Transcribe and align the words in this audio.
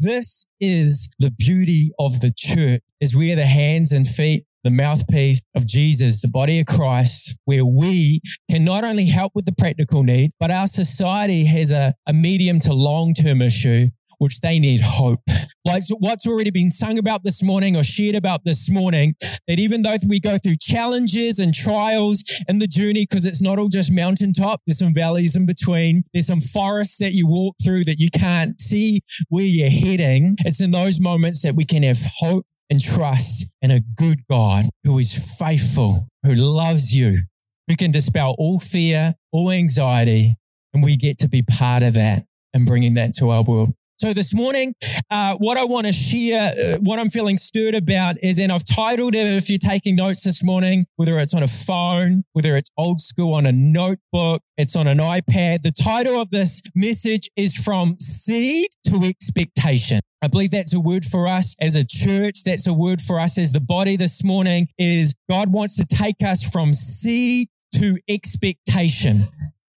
this 0.00 0.46
is 0.60 1.14
the 1.18 1.30
beauty 1.30 1.90
of 1.98 2.20
the 2.20 2.32
church 2.36 2.80
is 3.00 3.16
we 3.16 3.32
are 3.32 3.36
the 3.36 3.46
hands 3.46 3.92
and 3.92 4.06
feet 4.06 4.44
the 4.62 4.70
mouthpiece 4.70 5.42
of 5.54 5.66
Jesus, 5.66 6.20
the 6.20 6.28
body 6.28 6.60
of 6.60 6.66
Christ, 6.66 7.38
where 7.46 7.64
we 7.64 8.20
can 8.50 8.64
not 8.64 8.84
only 8.84 9.06
help 9.06 9.32
with 9.34 9.46
the 9.46 9.54
practical 9.56 10.02
need, 10.02 10.32
but 10.38 10.50
our 10.50 10.66
society 10.66 11.46
has 11.46 11.72
a, 11.72 11.94
a 12.06 12.12
medium 12.12 12.60
to 12.60 12.74
long 12.74 13.14
term 13.14 13.40
issue 13.40 13.88
which 14.20 14.40
they 14.40 14.58
need 14.58 14.80
hope. 14.84 15.20
Like 15.64 15.82
what's 15.98 16.26
already 16.26 16.50
been 16.50 16.70
sung 16.70 16.98
about 16.98 17.24
this 17.24 17.42
morning 17.42 17.76
or 17.76 17.82
shared 17.82 18.14
about 18.14 18.44
this 18.44 18.70
morning, 18.70 19.14
that 19.48 19.58
even 19.58 19.82
though 19.82 19.96
we 20.06 20.20
go 20.20 20.36
through 20.38 20.56
challenges 20.60 21.38
and 21.38 21.54
trials 21.54 22.22
in 22.46 22.58
the 22.58 22.66
journey, 22.66 23.06
because 23.08 23.26
it's 23.26 23.42
not 23.42 23.58
all 23.58 23.68
just 23.68 23.90
mountaintop, 23.92 24.60
there's 24.66 24.78
some 24.78 24.94
valleys 24.94 25.36
in 25.36 25.46
between, 25.46 26.02
there's 26.12 26.26
some 26.26 26.40
forests 26.40 26.98
that 26.98 27.12
you 27.12 27.26
walk 27.26 27.56
through 27.64 27.84
that 27.84 27.98
you 27.98 28.08
can't 28.10 28.60
see 28.60 29.00
where 29.28 29.44
you're 29.44 29.70
heading. 29.70 30.36
It's 30.40 30.60
in 30.60 30.70
those 30.70 31.00
moments 31.00 31.42
that 31.42 31.54
we 31.54 31.64
can 31.64 31.82
have 31.82 32.00
hope 32.18 32.44
and 32.68 32.80
trust 32.80 33.54
in 33.62 33.70
a 33.70 33.80
good 33.80 34.20
God 34.30 34.66
who 34.84 34.98
is 34.98 35.38
faithful, 35.38 36.06
who 36.22 36.34
loves 36.34 36.94
you, 36.96 37.22
who 37.68 37.76
can 37.76 37.90
dispel 37.90 38.34
all 38.38 38.60
fear, 38.60 39.14
all 39.32 39.50
anxiety, 39.50 40.36
and 40.74 40.84
we 40.84 40.96
get 40.96 41.18
to 41.18 41.28
be 41.28 41.42
part 41.42 41.82
of 41.82 41.94
that 41.94 42.24
and 42.52 42.66
bringing 42.66 42.94
that 42.94 43.14
to 43.14 43.30
our 43.30 43.42
world. 43.42 43.72
So 44.00 44.14
this 44.14 44.32
morning, 44.32 44.72
uh, 45.10 45.34
what 45.34 45.58
I 45.58 45.64
want 45.64 45.86
to 45.86 45.92
share, 45.92 46.54
uh, 46.58 46.78
what 46.78 46.98
I'm 46.98 47.10
feeling 47.10 47.36
stirred 47.36 47.74
about 47.74 48.16
is, 48.22 48.38
and 48.38 48.50
I've 48.50 48.64
titled 48.64 49.14
it, 49.14 49.26
if 49.26 49.50
you're 49.50 49.58
taking 49.58 49.94
notes 49.94 50.22
this 50.22 50.42
morning, 50.42 50.86
whether 50.96 51.18
it's 51.18 51.34
on 51.34 51.42
a 51.42 51.46
phone, 51.46 52.24
whether 52.32 52.56
it's 52.56 52.70
old 52.78 53.02
school 53.02 53.34
on 53.34 53.44
a 53.44 53.52
notebook, 53.52 54.40
it's 54.56 54.74
on 54.74 54.86
an 54.86 55.00
iPad. 55.00 55.60
The 55.64 55.70
title 55.70 56.18
of 56.18 56.30
this 56.30 56.62
message 56.74 57.28
is 57.36 57.54
From 57.58 57.98
Seed 57.98 58.68
to 58.86 59.04
Expectation. 59.04 60.00
I 60.22 60.28
believe 60.28 60.52
that's 60.52 60.72
a 60.72 60.80
word 60.80 61.04
for 61.04 61.28
us 61.28 61.54
as 61.60 61.76
a 61.76 61.86
church. 61.86 62.42
That's 62.42 62.66
a 62.66 62.72
word 62.72 63.02
for 63.02 63.20
us 63.20 63.36
as 63.36 63.52
the 63.52 63.60
body 63.60 63.96
this 63.96 64.24
morning 64.24 64.68
is 64.78 65.14
God 65.28 65.52
wants 65.52 65.76
to 65.76 65.84
take 65.84 66.22
us 66.24 66.42
from 66.42 66.72
seed 66.72 67.48
to 67.74 67.98
expectation. 68.08 69.18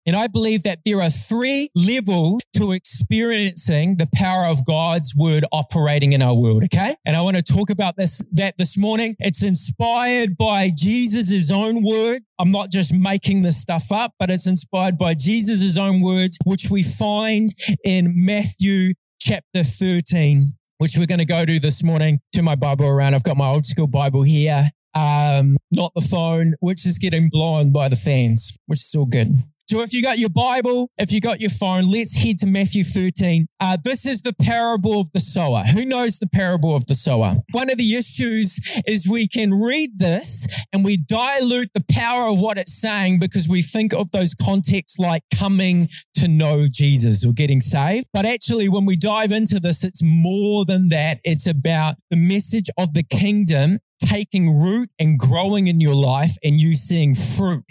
And 0.05 0.15
I 0.15 0.27
believe 0.27 0.63
that 0.63 0.79
there 0.85 1.01
are 1.01 1.09
three 1.09 1.69
levels 1.75 2.41
to 2.57 2.73
experiencing 2.73 3.97
the 3.97 4.09
power 4.13 4.45
of 4.45 4.65
God's 4.65 5.13
word 5.15 5.45
operating 5.51 6.11
in 6.11 6.21
our 6.21 6.35
world. 6.35 6.63
Okay. 6.65 6.95
And 7.05 7.15
I 7.15 7.21
want 7.21 7.37
to 7.37 7.43
talk 7.43 7.69
about 7.69 7.95
this, 7.95 8.21
that 8.33 8.55
this 8.57 8.77
morning. 8.77 9.15
It's 9.19 9.43
inspired 9.43 10.37
by 10.37 10.71
Jesus' 10.75 11.51
own 11.51 11.83
word. 11.85 12.21
I'm 12.37 12.51
not 12.51 12.69
just 12.69 12.93
making 12.93 13.43
this 13.43 13.61
stuff 13.61 13.91
up, 13.91 14.11
but 14.19 14.29
it's 14.29 14.47
inspired 14.47 14.97
by 14.97 15.13
Jesus' 15.13 15.77
own 15.77 16.01
words, 16.01 16.37
which 16.43 16.69
we 16.69 16.83
find 16.83 17.49
in 17.85 18.13
Matthew 18.13 18.93
chapter 19.21 19.63
13, 19.63 20.53
which 20.79 20.97
we're 20.97 21.05
going 21.05 21.19
to 21.19 21.25
go 21.25 21.45
to 21.45 21.59
this 21.59 21.81
morning. 21.81 22.19
To 22.33 22.41
my 22.41 22.55
Bible 22.55 22.87
around. 22.87 23.13
I've 23.13 23.23
got 23.23 23.37
my 23.37 23.47
old 23.47 23.65
school 23.65 23.87
Bible 23.87 24.23
here. 24.23 24.69
Um, 24.95 25.57
not 25.71 25.91
the 25.95 26.01
phone, 26.01 26.53
which 26.59 26.85
is 26.85 26.97
getting 26.99 27.29
blown 27.31 27.71
by 27.71 27.87
the 27.87 27.95
fans, 27.95 28.55
which 28.67 28.81
is 28.81 28.93
all 28.95 29.05
good. 29.05 29.33
So 29.73 29.81
if 29.81 29.91
you 29.91 30.03
got 30.03 30.19
your 30.19 30.29
Bible, 30.29 30.91
if 30.99 31.11
you 31.11 31.19
got 31.19 31.41
your 31.41 31.49
phone, 31.49 31.89
let's 31.89 32.23
head 32.23 32.37
to 32.41 32.45
Matthew 32.45 32.83
13. 32.83 33.47
Uh, 33.59 33.75
this 33.83 34.05
is 34.05 34.21
the 34.21 34.35
parable 34.39 34.99
of 34.99 35.11
the 35.13 35.19
sower. 35.19 35.63
Who 35.63 35.83
knows 35.83 36.19
the 36.19 36.29
parable 36.29 36.75
of 36.75 36.85
the 36.85 36.93
sower? 36.93 37.37
One 37.53 37.71
of 37.71 37.79
the 37.79 37.95
issues 37.95 38.83
is 38.85 39.09
we 39.09 39.27
can 39.27 39.51
read 39.51 39.97
this 39.97 40.63
and 40.71 40.85
we 40.85 40.97
dilute 40.97 41.69
the 41.73 41.83
power 41.91 42.27
of 42.27 42.39
what 42.39 42.59
it's 42.59 42.79
saying 42.79 43.17
because 43.17 43.49
we 43.49 43.63
think 43.63 43.93
of 43.93 44.11
those 44.11 44.35
contexts 44.35 44.99
like 44.99 45.23
coming 45.35 45.89
to 46.17 46.27
know 46.27 46.67
Jesus 46.71 47.25
or 47.25 47.33
getting 47.33 47.59
saved. 47.59 48.05
But 48.13 48.25
actually, 48.25 48.69
when 48.69 48.85
we 48.85 48.95
dive 48.95 49.31
into 49.31 49.59
this, 49.59 49.83
it's 49.83 50.03
more 50.03 50.65
than 50.65 50.89
that. 50.89 51.17
It's 51.23 51.47
about 51.47 51.95
the 52.11 52.17
message 52.17 52.69
of 52.77 52.93
the 52.93 53.01
kingdom 53.01 53.79
taking 54.03 54.59
root 54.59 54.89
and 54.99 55.17
growing 55.17 55.67
in 55.67 55.79
your 55.79 55.95
life 55.95 56.35
and 56.43 56.61
you 56.61 56.73
seeing 56.73 57.15
fruit. 57.15 57.63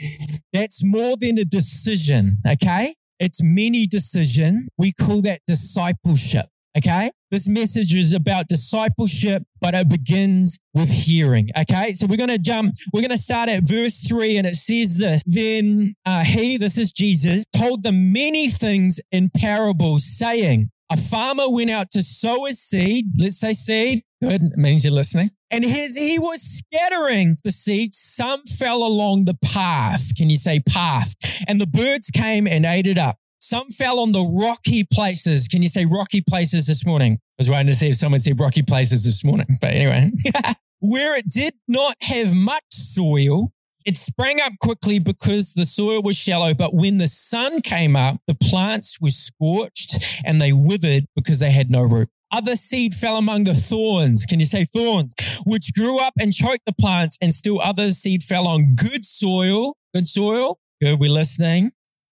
That's 0.52 0.80
more 0.84 1.16
than 1.20 1.38
a 1.38 1.44
decision, 1.44 2.38
okay? 2.46 2.94
It's 3.18 3.40
many 3.42 3.86
decision. 3.86 4.68
We 4.78 4.92
call 4.92 5.22
that 5.22 5.40
discipleship, 5.46 6.46
okay? 6.76 7.10
This 7.30 7.48
message 7.48 7.94
is 7.94 8.12
about 8.12 8.48
discipleship, 8.48 9.44
but 9.60 9.74
it 9.74 9.88
begins 9.88 10.58
with 10.74 10.90
hearing. 10.90 11.48
Okay. 11.58 11.94
So 11.94 12.06
we're 12.06 12.18
going 12.18 12.28
to 12.28 12.38
jump, 12.38 12.74
we're 12.92 13.00
going 13.00 13.10
to 13.10 13.16
start 13.16 13.48
at 13.48 13.62
verse 13.66 14.06
three 14.06 14.36
and 14.36 14.46
it 14.46 14.54
says 14.54 14.98
this. 14.98 15.22
Then 15.24 15.94
uh, 16.04 16.24
he, 16.24 16.58
this 16.58 16.76
is 16.76 16.92
Jesus, 16.92 17.44
told 17.56 17.84
them 17.84 18.12
many 18.12 18.48
things 18.48 19.00
in 19.10 19.30
parables 19.34 20.04
saying, 20.04 20.68
a 20.90 20.96
farmer 20.98 21.48
went 21.48 21.70
out 21.70 21.88
to 21.92 22.02
sow 22.02 22.44
his 22.44 22.60
seed. 22.60 23.06
Let's 23.16 23.40
say 23.40 23.54
seed. 23.54 24.02
Good. 24.22 24.42
It 24.42 24.58
means 24.58 24.84
you're 24.84 24.92
listening. 24.92 25.30
And 25.52 25.64
his, 25.64 25.98
he 25.98 26.18
was 26.18 26.40
scattering 26.40 27.36
the 27.44 27.50
seeds. 27.50 27.98
Some 27.98 28.44
fell 28.44 28.82
along 28.82 29.26
the 29.26 29.36
path. 29.44 30.16
Can 30.16 30.30
you 30.30 30.36
say 30.36 30.60
path? 30.60 31.14
And 31.46 31.60
the 31.60 31.66
birds 31.66 32.10
came 32.10 32.46
and 32.46 32.64
ate 32.64 32.86
it 32.86 32.96
up. 32.96 33.16
Some 33.38 33.68
fell 33.68 34.00
on 34.00 34.12
the 34.12 34.42
rocky 34.42 34.82
places. 34.90 35.48
Can 35.48 35.60
you 35.60 35.68
say 35.68 35.84
rocky 35.84 36.22
places 36.26 36.66
this 36.66 36.86
morning? 36.86 37.18
I 37.22 37.34
was 37.38 37.50
waiting 37.50 37.66
to 37.66 37.74
see 37.74 37.90
if 37.90 37.96
someone 37.96 38.18
said 38.18 38.40
rocky 38.40 38.62
places 38.62 39.04
this 39.04 39.22
morning. 39.22 39.58
But 39.60 39.74
anyway, 39.74 40.10
where 40.80 41.18
it 41.18 41.28
did 41.28 41.52
not 41.68 41.96
have 42.02 42.34
much 42.34 42.62
soil, 42.70 43.52
it 43.84 43.98
sprang 43.98 44.40
up 44.40 44.52
quickly 44.62 45.00
because 45.00 45.52
the 45.52 45.66
soil 45.66 46.02
was 46.02 46.16
shallow. 46.16 46.54
But 46.54 46.72
when 46.72 46.96
the 46.96 47.08
sun 47.08 47.60
came 47.60 47.94
up, 47.94 48.20
the 48.26 48.36
plants 48.36 48.98
were 49.02 49.10
scorched 49.10 50.22
and 50.24 50.40
they 50.40 50.52
withered 50.52 51.04
because 51.14 51.40
they 51.40 51.50
had 51.50 51.68
no 51.68 51.82
root. 51.82 52.08
Other 52.32 52.56
seed 52.56 52.94
fell 52.94 53.16
among 53.16 53.44
the 53.44 53.54
thorns. 53.54 54.24
Can 54.24 54.40
you 54.40 54.46
say 54.46 54.64
thorns? 54.64 55.12
Which 55.44 55.72
grew 55.74 56.00
up 56.00 56.14
and 56.18 56.32
choked 56.32 56.64
the 56.66 56.72
plants, 56.72 57.18
and 57.20 57.32
still 57.32 57.60
other 57.60 57.90
seed 57.90 58.22
fell 58.22 58.46
on 58.46 58.74
good 58.74 59.04
soil. 59.04 59.74
Good 59.94 60.06
soil. 60.06 60.58
Good, 60.80 60.98
we're 60.98 61.10
listening. 61.10 61.72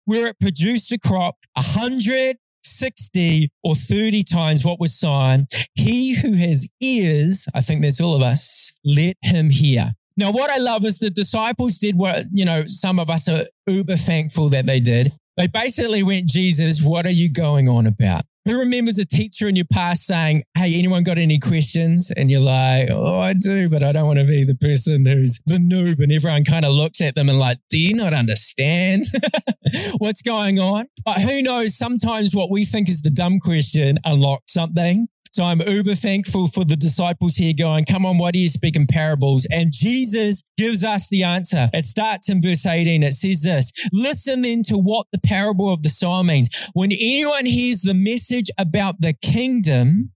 Where 0.06 0.28
it 0.28 0.40
produced 0.40 0.90
a 0.92 0.98
crop, 0.98 1.36
a 1.56 1.62
hundred, 1.62 2.36
sixty, 2.62 3.50
or 3.62 3.74
30 3.74 4.22
times 4.22 4.64
what 4.64 4.80
was 4.80 4.98
sown. 4.98 5.46
He 5.74 6.16
who 6.16 6.34
has 6.34 6.68
ears, 6.80 7.46
I 7.54 7.60
think 7.60 7.82
that's 7.82 8.00
all 8.00 8.14
of 8.14 8.22
us, 8.22 8.78
let 8.84 9.16
him 9.22 9.50
hear. 9.50 9.92
Now, 10.16 10.32
what 10.32 10.50
I 10.50 10.56
love 10.56 10.84
is 10.84 10.98
the 10.98 11.10
disciples 11.10 11.78
did 11.78 11.96
what, 11.96 12.24
you 12.32 12.44
know, 12.44 12.64
some 12.66 12.98
of 12.98 13.10
us 13.10 13.28
are 13.28 13.46
uber 13.66 13.96
thankful 13.96 14.48
that 14.48 14.64
they 14.66 14.80
did. 14.80 15.12
They 15.36 15.46
basically 15.46 16.02
went, 16.02 16.26
Jesus, 16.26 16.82
what 16.82 17.04
are 17.04 17.10
you 17.10 17.30
going 17.30 17.68
on 17.68 17.86
about? 17.86 18.24
Who 18.46 18.60
remembers 18.60 18.98
a 19.00 19.04
teacher 19.04 19.48
in 19.48 19.56
your 19.56 19.66
past 19.72 20.04
saying, 20.04 20.44
Hey, 20.56 20.78
anyone 20.78 21.02
got 21.02 21.18
any 21.18 21.40
questions? 21.40 22.12
And 22.16 22.30
you're 22.30 22.40
like, 22.40 22.88
Oh, 22.90 23.18
I 23.18 23.32
do, 23.32 23.68
but 23.68 23.82
I 23.82 23.90
don't 23.90 24.06
want 24.06 24.20
to 24.20 24.24
be 24.24 24.44
the 24.44 24.54
person 24.54 25.04
who's 25.04 25.40
the 25.46 25.58
noob. 25.58 25.98
And 25.98 26.12
everyone 26.12 26.44
kind 26.44 26.64
of 26.64 26.72
looks 26.72 27.00
at 27.00 27.16
them 27.16 27.28
and 27.28 27.40
like, 27.40 27.58
Do 27.70 27.80
you 27.80 27.96
not 27.96 28.14
understand 28.14 29.04
what's 29.98 30.22
going 30.22 30.60
on? 30.60 30.86
But 31.04 31.20
who 31.20 31.42
knows? 31.42 31.76
Sometimes 31.76 32.36
what 32.36 32.50
we 32.50 32.64
think 32.64 32.88
is 32.88 33.02
the 33.02 33.10
dumb 33.10 33.40
question 33.40 33.98
unlocks 34.04 34.52
something. 34.52 35.08
So 35.36 35.44
I'm 35.44 35.60
uber 35.60 35.94
thankful 35.94 36.46
for 36.46 36.64
the 36.64 36.76
disciples 36.76 37.36
here 37.36 37.52
going, 37.52 37.84
come 37.84 38.06
on, 38.06 38.16
why 38.16 38.30
do 38.30 38.38
you 38.38 38.48
speak 38.48 38.74
in 38.74 38.86
parables? 38.86 39.46
And 39.50 39.70
Jesus 39.70 40.42
gives 40.56 40.82
us 40.82 41.10
the 41.10 41.24
answer. 41.24 41.68
It 41.74 41.84
starts 41.84 42.30
in 42.30 42.40
verse 42.40 42.64
18. 42.64 43.02
It 43.02 43.12
says 43.12 43.42
this, 43.42 43.70
listen 43.92 44.40
then 44.40 44.62
to 44.68 44.78
what 44.78 45.08
the 45.12 45.20
parable 45.22 45.70
of 45.70 45.82
the 45.82 45.90
sower 45.90 46.24
means. 46.24 46.70
When 46.72 46.90
anyone 46.90 47.44
hears 47.44 47.82
the 47.82 47.92
message 47.92 48.50
about 48.56 49.02
the 49.02 49.12
kingdom, 49.12 50.12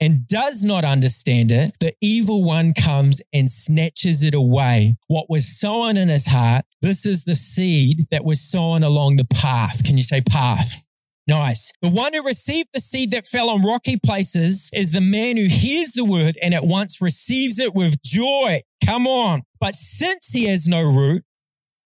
and 0.00 0.26
does 0.26 0.64
not 0.64 0.84
understand 0.84 1.52
it, 1.52 1.74
the 1.78 1.92
evil 2.00 2.42
one 2.42 2.72
comes 2.72 3.22
and 3.32 3.48
snatches 3.48 4.24
it 4.24 4.34
away. 4.34 4.96
What 5.06 5.30
was 5.30 5.56
sown 5.58 5.96
in 5.96 6.08
his 6.08 6.26
heart, 6.26 6.64
this 6.82 7.06
is 7.06 7.24
the 7.24 7.34
seed 7.36 8.06
that 8.10 8.24
was 8.24 8.40
sown 8.40 8.82
along 8.82 9.16
the 9.16 9.26
path. 9.26 9.84
Can 9.84 9.96
you 9.96 10.04
say 10.04 10.20
path? 10.20 10.84
Nice. 11.28 11.74
The 11.82 11.90
one 11.90 12.14
who 12.14 12.24
received 12.24 12.70
the 12.72 12.80
seed 12.80 13.10
that 13.10 13.26
fell 13.26 13.50
on 13.50 13.60
rocky 13.60 13.98
places 13.98 14.70
is 14.72 14.92
the 14.92 15.02
man 15.02 15.36
who 15.36 15.44
hears 15.44 15.92
the 15.92 16.06
word 16.06 16.38
and 16.42 16.54
at 16.54 16.64
once 16.64 17.02
receives 17.02 17.58
it 17.58 17.74
with 17.74 18.02
joy. 18.02 18.62
Come 18.84 19.06
on. 19.06 19.42
But 19.60 19.74
since 19.74 20.28
he 20.32 20.46
has 20.46 20.66
no 20.66 20.80
root, 20.80 21.22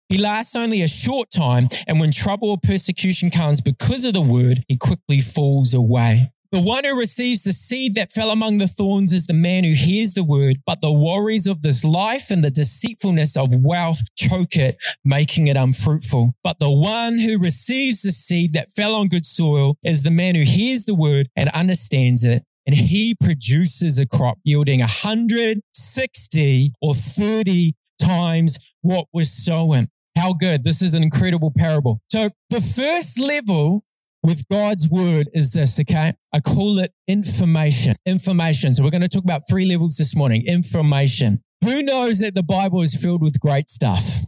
he 0.10 0.18
lasts 0.18 0.56
only 0.56 0.82
a 0.82 0.88
short 0.88 1.30
time, 1.30 1.70
and 1.88 2.00
when 2.00 2.12
trouble 2.12 2.50
or 2.50 2.58
persecution 2.62 3.30
comes 3.30 3.62
because 3.62 4.04
of 4.04 4.14
the 4.14 4.22
word, 4.22 4.64
he 4.68 4.76
quickly 4.76 5.20
falls 5.20 5.74
away. 5.74 6.32
The 6.52 6.62
one 6.62 6.84
who 6.84 6.98
receives 6.98 7.44
the 7.44 7.52
seed 7.52 7.94
that 7.94 8.12
fell 8.12 8.32
among 8.32 8.58
the 8.58 8.66
thorns 8.66 9.14
is 9.14 9.28
the 9.28 9.34
man 9.36 9.64
who 9.64 9.74
hears 9.74 10.16
the 10.16 10.24
word, 10.24 10.58
but 10.66 10.82
the 10.82 10.92
worries 10.92 11.46
of 11.46 11.62
this 11.62 11.86
life 11.86 12.32
and 12.32 12.42
the 12.42 12.50
deceitfulness 12.50 13.38
of 13.38 13.62
wealth 13.62 14.02
choke 14.18 14.56
it, 14.56 14.76
making 15.06 15.46
it 15.46 15.56
unfruitful. 15.56 16.34
But 16.44 16.58
the 16.60 16.72
one 16.72 17.20
who 17.20 17.38
receives 17.38 18.02
the 18.02 18.12
seed 18.12 18.54
that 18.54 18.72
fell 18.72 18.96
on 18.96 19.10
good 19.10 19.28
soil 19.28 19.78
is 19.84 20.02
the 20.02 20.10
man 20.10 20.34
who 20.34 20.42
hears 20.42 20.86
the 20.86 20.96
word 20.96 21.28
and 21.36 21.50
understands 21.50 22.24
it. 22.24 22.42
And 22.66 22.76
he 22.76 23.14
produces 23.22 24.00
a 24.00 24.08
crop 24.08 24.40
yielding 24.44 24.80
160 24.80 26.74
or 26.82 26.96
30 26.96 27.74
times 28.02 28.74
what 28.82 29.06
was 29.14 29.32
sown. 29.32 29.90
How 30.18 30.34
good. 30.34 30.64
This 30.64 30.82
is 30.82 30.96
an 30.96 31.04
incredible 31.04 31.54
parable. 31.56 32.02
So 32.10 32.32
the 32.50 32.60
first 32.60 33.20
level 33.20 33.84
with 34.24 34.48
God's 34.50 34.90
word 34.90 35.30
is 35.34 35.54
this, 35.54 35.80
okay? 35.80 36.14
I 36.34 36.40
call 36.40 36.80
it 36.80 36.92
information. 37.08 37.96
Information. 38.06 38.74
So 38.74 38.84
we're 38.84 38.90
going 38.90 39.02
to 39.02 39.08
talk 39.08 39.24
about 39.24 39.42
three 39.50 39.66
levels 39.66 39.98
this 39.98 40.16
morning. 40.16 40.44
Information. 40.46 41.42
Who 41.64 41.84
knows 41.84 42.20
that 42.20 42.36
the 42.36 42.44
Bible 42.44 42.82
is 42.82 42.96
filled 42.96 43.22
with 43.22 43.40
great 43.40 43.70
stuff? 43.70 44.26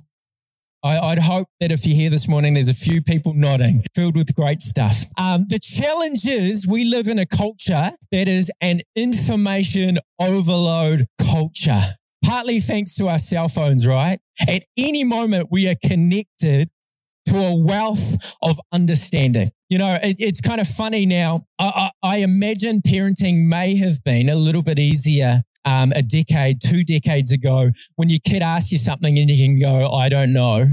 I, 0.83 1.09
would 1.09 1.19
hope 1.19 1.47
that 1.59 1.71
if 1.71 1.85
you're 1.85 1.95
here 1.95 2.09
this 2.09 2.27
morning, 2.27 2.55
there's 2.55 2.69
a 2.69 2.73
few 2.73 3.03
people 3.03 3.33
nodding, 3.35 3.83
filled 3.93 4.15
with 4.15 4.33
great 4.33 4.63
stuff. 4.63 5.05
Um, 5.19 5.45
the 5.47 5.59
challenge 5.59 6.25
is 6.25 6.67
we 6.67 6.85
live 6.85 7.07
in 7.07 7.19
a 7.19 7.25
culture 7.27 7.91
that 8.11 8.27
is 8.27 8.51
an 8.61 8.81
information 8.95 9.99
overload 10.19 11.05
culture. 11.31 11.81
Partly 12.25 12.59
thanks 12.59 12.95
to 12.95 13.07
our 13.09 13.19
cell 13.19 13.47
phones, 13.47 13.85
right? 13.85 14.19
At 14.47 14.63
any 14.75 15.03
moment, 15.03 15.49
we 15.51 15.67
are 15.67 15.75
connected 15.85 16.69
to 17.25 17.37
a 17.37 17.55
wealth 17.55 18.35
of 18.41 18.59
understanding. 18.73 19.51
You 19.69 19.77
know, 19.77 19.97
it, 20.01 20.17
it's 20.19 20.41
kind 20.41 20.59
of 20.59 20.67
funny 20.67 21.05
now. 21.05 21.45
I, 21.59 21.91
I, 22.03 22.15
I 22.15 22.17
imagine 22.17 22.81
parenting 22.81 23.47
may 23.47 23.75
have 23.77 24.03
been 24.03 24.29
a 24.29 24.35
little 24.35 24.63
bit 24.63 24.79
easier 24.79 25.41
um, 25.65 25.91
a 25.95 26.01
decade, 26.01 26.57
two 26.61 26.81
decades 26.81 27.31
ago, 27.31 27.69
when 27.95 28.09
your 28.09 28.19
kid 28.27 28.41
asks 28.41 28.71
you 28.71 28.77
something 28.77 29.17
and 29.17 29.29
you 29.29 29.45
can 29.45 29.59
go, 29.59 29.91
I 29.91 30.09
don't 30.09 30.33
know. 30.33 30.65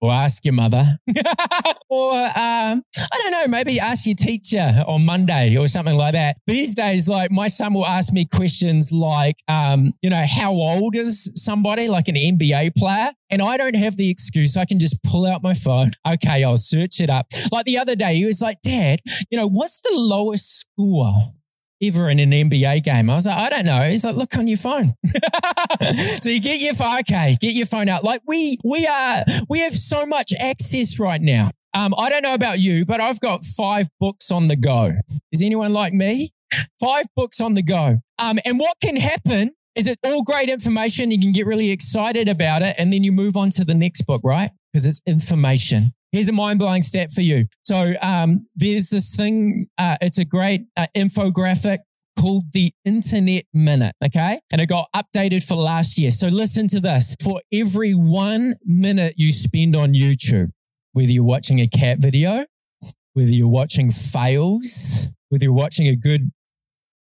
Or 0.00 0.12
ask 0.12 0.44
your 0.44 0.54
mother. 0.54 0.98
or, 1.88 2.12
um, 2.12 2.82
I 2.98 3.20
don't 3.22 3.30
know, 3.32 3.48
maybe 3.48 3.80
ask 3.80 4.06
your 4.06 4.14
teacher 4.14 4.84
on 4.86 5.06
Monday 5.06 5.56
or 5.56 5.66
something 5.66 5.96
like 5.96 6.12
that. 6.12 6.36
These 6.46 6.74
days, 6.74 7.08
like 7.08 7.30
my 7.30 7.48
son 7.48 7.72
will 7.72 7.86
ask 7.86 8.12
me 8.12 8.26
questions 8.26 8.92
like, 8.92 9.36
um, 9.48 9.94
you 10.02 10.10
know, 10.10 10.24
how 10.28 10.52
old 10.52 10.94
is 10.96 11.30
somebody, 11.34 11.88
like 11.88 12.08
an 12.08 12.14
NBA 12.14 12.76
player? 12.76 13.08
And 13.30 13.40
I 13.42 13.56
don't 13.56 13.74
have 13.74 13.96
the 13.96 14.10
excuse. 14.10 14.56
I 14.56 14.64
can 14.66 14.78
just 14.78 15.02
pull 15.02 15.26
out 15.26 15.42
my 15.42 15.54
phone. 15.54 15.90
Okay, 16.16 16.44
I'll 16.44 16.56
search 16.56 17.00
it 17.00 17.10
up. 17.10 17.26
Like 17.50 17.64
the 17.64 17.78
other 17.78 17.96
day, 17.96 18.14
he 18.14 18.24
was 18.24 18.40
like, 18.40 18.60
Dad, 18.62 19.00
you 19.30 19.36
know, 19.36 19.48
what's 19.48 19.80
the 19.80 19.90
lowest 19.92 20.60
score 20.60 21.14
ever 21.82 22.08
in 22.10 22.18
an 22.18 22.30
NBA 22.30 22.84
game? 22.84 23.10
I 23.10 23.14
was 23.14 23.26
like, 23.26 23.36
I 23.36 23.50
don't 23.50 23.66
know. 23.66 23.82
He's 23.82 24.04
like, 24.04 24.16
look 24.16 24.36
on 24.36 24.48
your 24.48 24.58
phone. 24.58 24.94
so 26.20 26.30
you 26.30 26.40
get 26.40 26.60
your 26.60 26.74
phone, 26.74 27.00
okay, 27.00 27.36
get 27.40 27.54
your 27.54 27.66
phone 27.66 27.88
out. 27.88 28.04
Like 28.04 28.20
we, 28.26 28.58
we 28.64 28.86
are, 28.86 29.24
we 29.48 29.60
have 29.60 29.74
so 29.74 30.06
much 30.06 30.32
access 30.40 30.98
right 30.98 31.20
now. 31.20 31.50
Um, 31.76 31.94
I 31.98 32.08
don't 32.08 32.22
know 32.22 32.34
about 32.34 32.58
you, 32.58 32.86
but 32.86 33.00
I've 33.00 33.20
got 33.20 33.44
five 33.44 33.88
books 34.00 34.30
on 34.30 34.48
the 34.48 34.56
go. 34.56 34.94
Is 35.32 35.42
anyone 35.42 35.72
like 35.72 35.92
me? 35.92 36.30
Five 36.80 37.04
books 37.14 37.40
on 37.40 37.54
the 37.54 37.62
go. 37.62 37.98
Um, 38.18 38.38
and 38.44 38.58
what 38.58 38.76
can 38.82 38.96
happen 38.96 39.52
is 39.74 39.86
it 39.86 39.98
all 40.04 40.24
great 40.24 40.48
information. 40.48 41.10
You 41.10 41.20
can 41.20 41.32
get 41.32 41.46
really 41.46 41.70
excited 41.70 42.28
about 42.28 42.62
it. 42.62 42.74
And 42.78 42.92
then 42.92 43.04
you 43.04 43.12
move 43.12 43.36
on 43.36 43.50
to 43.50 43.64
the 43.64 43.74
next 43.74 44.02
book, 44.02 44.22
right? 44.24 44.50
Because 44.72 44.86
it's 44.86 45.02
information. 45.06 45.92
Here's 46.12 46.28
a 46.28 46.32
mind 46.32 46.58
blowing 46.58 46.82
stat 46.82 47.10
for 47.12 47.20
you. 47.20 47.46
So 47.64 47.94
um, 48.00 48.46
there's 48.54 48.90
this 48.90 49.14
thing, 49.14 49.66
uh, 49.76 49.96
it's 50.00 50.18
a 50.18 50.24
great 50.24 50.62
uh, 50.76 50.86
infographic 50.96 51.78
called 52.18 52.44
the 52.52 52.70
Internet 52.84 53.44
Minute, 53.52 53.94
okay? 54.04 54.38
And 54.50 54.60
it 54.60 54.66
got 54.68 54.88
updated 54.94 55.46
for 55.46 55.56
last 55.56 55.98
year. 55.98 56.10
So 56.10 56.28
listen 56.28 56.68
to 56.68 56.80
this. 56.80 57.14
For 57.22 57.40
every 57.52 57.92
one 57.92 58.54
minute 58.64 59.14
you 59.16 59.30
spend 59.30 59.76
on 59.76 59.92
YouTube, 59.92 60.50
whether 60.92 61.10
you're 61.10 61.24
watching 61.24 61.60
a 61.60 61.66
cat 61.66 61.98
video, 62.00 62.46
whether 63.12 63.30
you're 63.30 63.48
watching 63.48 63.90
fails, 63.90 65.14
whether 65.28 65.44
you're 65.44 65.52
watching 65.52 65.86
a 65.86 65.96
good, 65.96 66.30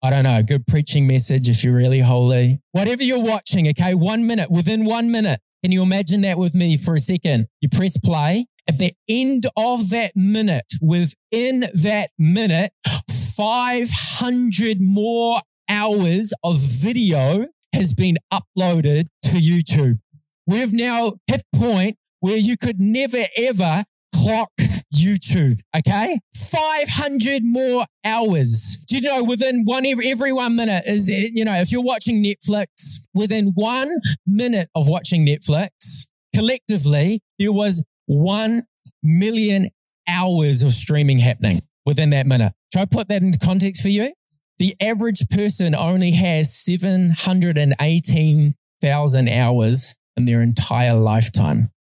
I 0.03 0.11
don't 0.11 0.25
know, 0.25 0.39
a 0.39 0.43
good 0.43 0.67
preaching 0.67 1.07
message 1.07 1.49
if 1.49 1.63
you're 1.63 1.77
really 1.77 2.01
holy, 2.01 2.61
whatever 2.73 3.03
you're 3.03 3.23
watching, 3.23 3.69
okay? 3.69 3.95
One 3.95 4.27
minute, 4.27 4.51
within 4.51 4.85
one 4.85 5.11
minute. 5.13 5.41
Can 5.63 5.73
you 5.73 5.83
imagine 5.83 6.21
that 6.23 6.37
with 6.37 6.55
me 6.55 6.77
for 6.77 6.95
a 6.95 6.99
second? 6.99 7.47
You 7.63 7.71
press 7.71 7.97
play 7.97 8.47
at 8.69 8.79
the 8.79 8.93
end 9.09 9.45
of 9.57 9.91
that 9.91 10.13
minute, 10.15 10.73
within 10.81 11.61
that 11.83 12.09
minute, 12.19 12.73
500 13.37 14.79
more 14.81 15.41
hours 15.69 16.33
of 16.43 16.57
video 16.59 17.47
has 17.75 17.95
been 17.95 18.17
uploaded 18.33 19.05
to 19.23 19.31
YouTube. 19.31 19.99
We've 20.47 20.73
now 20.73 21.15
hit 21.27 21.43
point 21.55 21.97
where 22.21 22.37
you 22.37 22.57
could 22.57 22.77
never 22.79 23.25
ever 23.37 23.85
clock 24.15 24.51
YouTube. 24.95 25.61
Okay. 25.77 26.19
500 26.37 27.43
more 27.45 27.87
hours. 28.05 28.85
Do 28.89 28.97
you 28.97 29.03
know 29.03 29.25
within 29.25 29.65
one, 29.65 29.85
every, 29.87 30.33
one 30.33 30.57
minute 30.57 30.85
is, 30.87 31.09
you 31.09 31.45
know, 31.45 31.55
if 31.55 31.73
you're 31.73 31.83
watching 31.83 32.23
Netflix, 32.23 33.07
within 33.13 33.53
one 33.55 33.91
minute 34.27 34.69
of 34.75 34.89
watching 34.89 35.27
Netflix, 35.27 36.07
collectively, 36.35 37.21
there 37.39 37.53
was 37.53 37.85
1 38.07 38.67
million 39.03 39.71
hours 40.09 40.63
of 40.63 40.73
streaming 40.73 41.19
happening 41.19 41.61
within 41.87 42.11
that 42.11 42.27
minute. 42.27 42.53
Try 42.73 42.83
to 42.83 42.89
put 42.89 43.09
that 43.09 43.23
into 43.23 43.39
context 43.39 43.83
for 43.83 43.89
you. 43.89 44.13
The 44.59 44.75
average 44.81 45.29
person 45.31 45.75
only 45.75 46.13
has 46.13 46.55
718,000 46.55 49.29
hours 49.29 49.97
in 50.17 50.27
their 50.27 50.43
entire 50.43 50.95
lifetime. 50.95 51.71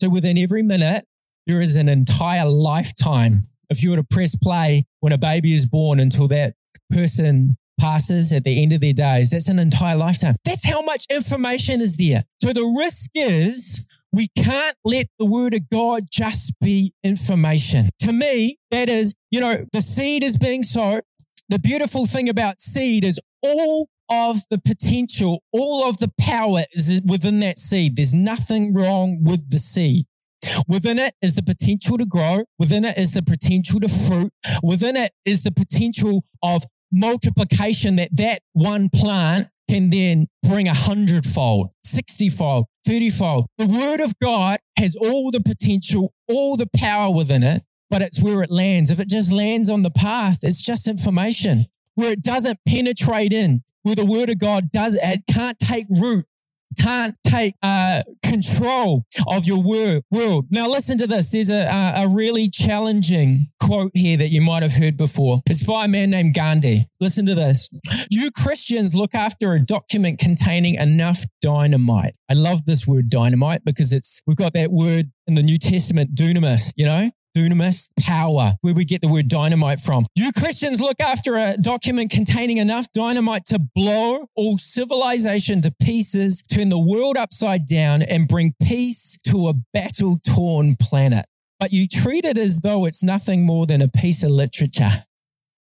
So 0.00 0.08
within 0.08 0.38
every 0.38 0.62
minute, 0.62 1.04
there 1.46 1.60
is 1.60 1.76
an 1.76 1.88
entire 1.88 2.48
lifetime. 2.48 3.40
If 3.70 3.82
you 3.82 3.90
were 3.90 3.96
to 3.96 4.04
press 4.04 4.34
play 4.34 4.84
when 5.00 5.12
a 5.12 5.18
baby 5.18 5.52
is 5.52 5.66
born 5.66 6.00
until 6.00 6.28
that 6.28 6.54
person 6.90 7.56
passes 7.80 8.32
at 8.32 8.44
the 8.44 8.62
end 8.62 8.72
of 8.72 8.80
their 8.80 8.92
days, 8.92 9.30
that's 9.30 9.48
an 9.48 9.58
entire 9.58 9.96
lifetime. 9.96 10.36
That's 10.44 10.68
how 10.68 10.82
much 10.82 11.06
information 11.10 11.80
is 11.80 11.96
there. 11.96 12.22
So 12.42 12.52
the 12.52 12.64
risk 12.78 13.10
is 13.14 13.86
we 14.14 14.28
can't 14.36 14.76
let 14.84 15.06
the 15.18 15.26
word 15.26 15.54
of 15.54 15.68
God 15.70 16.04
just 16.12 16.54
be 16.60 16.92
information. 17.02 17.88
To 18.00 18.12
me, 18.12 18.58
that 18.70 18.88
is, 18.88 19.14
you 19.30 19.40
know, 19.40 19.66
the 19.72 19.82
seed 19.82 20.22
is 20.22 20.38
being 20.38 20.62
sowed. 20.62 21.02
The 21.48 21.58
beautiful 21.58 22.06
thing 22.06 22.28
about 22.28 22.60
seed 22.60 23.02
is 23.02 23.20
all 23.42 23.88
of 24.10 24.36
the 24.50 24.58
potential, 24.58 25.42
all 25.52 25.88
of 25.88 25.98
the 25.98 26.12
power 26.20 26.60
is 26.72 27.02
within 27.04 27.40
that 27.40 27.58
seed. 27.58 27.96
There's 27.96 28.14
nothing 28.14 28.72
wrong 28.72 29.24
with 29.24 29.50
the 29.50 29.58
seed. 29.58 30.06
Within 30.68 30.98
it 30.98 31.14
is 31.20 31.34
the 31.34 31.42
potential 31.42 31.98
to 31.98 32.06
grow. 32.06 32.44
Within 32.58 32.84
it 32.84 32.96
is 32.96 33.14
the 33.14 33.22
potential 33.22 33.80
to 33.80 33.88
fruit. 33.88 34.30
Within 34.62 34.96
it 34.96 35.10
is 35.24 35.42
the 35.42 35.50
potential 35.50 36.22
of 36.42 36.64
multiplication 36.92 37.96
that 37.96 38.10
that 38.12 38.40
one 38.52 38.88
plant 38.88 39.48
can 39.68 39.90
then 39.90 40.26
bring 40.42 40.68
a 40.68 40.74
hundredfold, 40.74 41.70
sixtyfold, 41.84 42.66
thirtyfold. 42.86 43.46
The 43.58 43.66
word 43.66 44.04
of 44.04 44.18
God 44.20 44.58
has 44.78 44.96
all 44.96 45.30
the 45.30 45.40
potential, 45.40 46.12
all 46.28 46.56
the 46.56 46.68
power 46.76 47.12
within 47.12 47.42
it, 47.42 47.62
but 47.90 48.02
it's 48.02 48.22
where 48.22 48.42
it 48.42 48.50
lands. 48.50 48.90
If 48.90 49.00
it 49.00 49.08
just 49.08 49.32
lands 49.32 49.70
on 49.70 49.82
the 49.82 49.90
path, 49.90 50.38
it's 50.42 50.60
just 50.60 50.88
information. 50.88 51.66
Where 51.94 52.12
it 52.12 52.22
doesn't 52.22 52.58
penetrate 52.66 53.32
in, 53.32 53.62
where 53.82 53.94
the 53.94 54.04
word 54.04 54.28
of 54.28 54.38
God 54.38 54.72
does, 54.72 54.98
it 55.00 55.20
can't 55.32 55.58
take 55.58 55.86
root 55.88 56.26
can't 56.74 57.16
take 57.26 57.54
uh, 57.62 58.02
control 58.24 59.04
of 59.32 59.46
your 59.46 59.62
world. 59.62 60.46
Now, 60.50 60.68
listen 60.68 60.98
to 60.98 61.06
this. 61.06 61.30
There's 61.30 61.50
a, 61.50 61.64
a 61.96 62.08
really 62.08 62.48
challenging 62.48 63.40
quote 63.60 63.92
here 63.94 64.16
that 64.16 64.28
you 64.28 64.40
might 64.40 64.62
have 64.62 64.74
heard 64.74 64.96
before. 64.96 65.40
It's 65.46 65.64
by 65.64 65.86
a 65.86 65.88
man 65.88 66.10
named 66.10 66.34
Gandhi. 66.34 66.84
Listen 67.00 67.26
to 67.26 67.34
this. 67.34 67.68
You 68.10 68.30
Christians 68.30 68.94
look 68.94 69.14
after 69.14 69.52
a 69.52 69.60
document 69.60 70.18
containing 70.18 70.74
enough 70.74 71.24
dynamite. 71.40 72.16
I 72.30 72.34
love 72.34 72.64
this 72.64 72.86
word 72.86 73.08
dynamite 73.08 73.64
because 73.64 73.92
it's, 73.92 74.22
we've 74.26 74.36
got 74.36 74.52
that 74.54 74.70
word 74.70 75.10
in 75.26 75.34
the 75.34 75.42
New 75.42 75.56
Testament, 75.56 76.14
dunamis, 76.14 76.72
you 76.76 76.86
know? 76.86 77.10
Dunamis, 77.36 77.88
power, 78.00 78.54
where 78.60 78.74
we 78.74 78.84
get 78.84 79.02
the 79.02 79.08
word 79.08 79.28
dynamite 79.28 79.80
from. 79.80 80.06
You 80.14 80.32
Christians 80.32 80.80
look 80.80 81.00
after 81.00 81.36
a 81.36 81.56
document 81.60 82.10
containing 82.10 82.58
enough 82.58 82.86
dynamite 82.92 83.44
to 83.46 83.60
blow 83.74 84.26
all 84.36 84.58
civilization 84.58 85.62
to 85.62 85.74
pieces, 85.82 86.42
turn 86.42 86.68
the 86.68 86.78
world 86.78 87.16
upside 87.16 87.66
down, 87.66 88.02
and 88.02 88.28
bring 88.28 88.54
peace 88.62 89.18
to 89.28 89.48
a 89.48 89.54
battle 89.72 90.18
torn 90.26 90.76
planet. 90.80 91.26
But 91.60 91.72
you 91.72 91.86
treat 91.86 92.24
it 92.24 92.38
as 92.38 92.60
though 92.60 92.84
it's 92.84 93.02
nothing 93.02 93.46
more 93.46 93.66
than 93.66 93.80
a 93.80 93.88
piece 93.88 94.22
of 94.22 94.30
literature. 94.30 95.04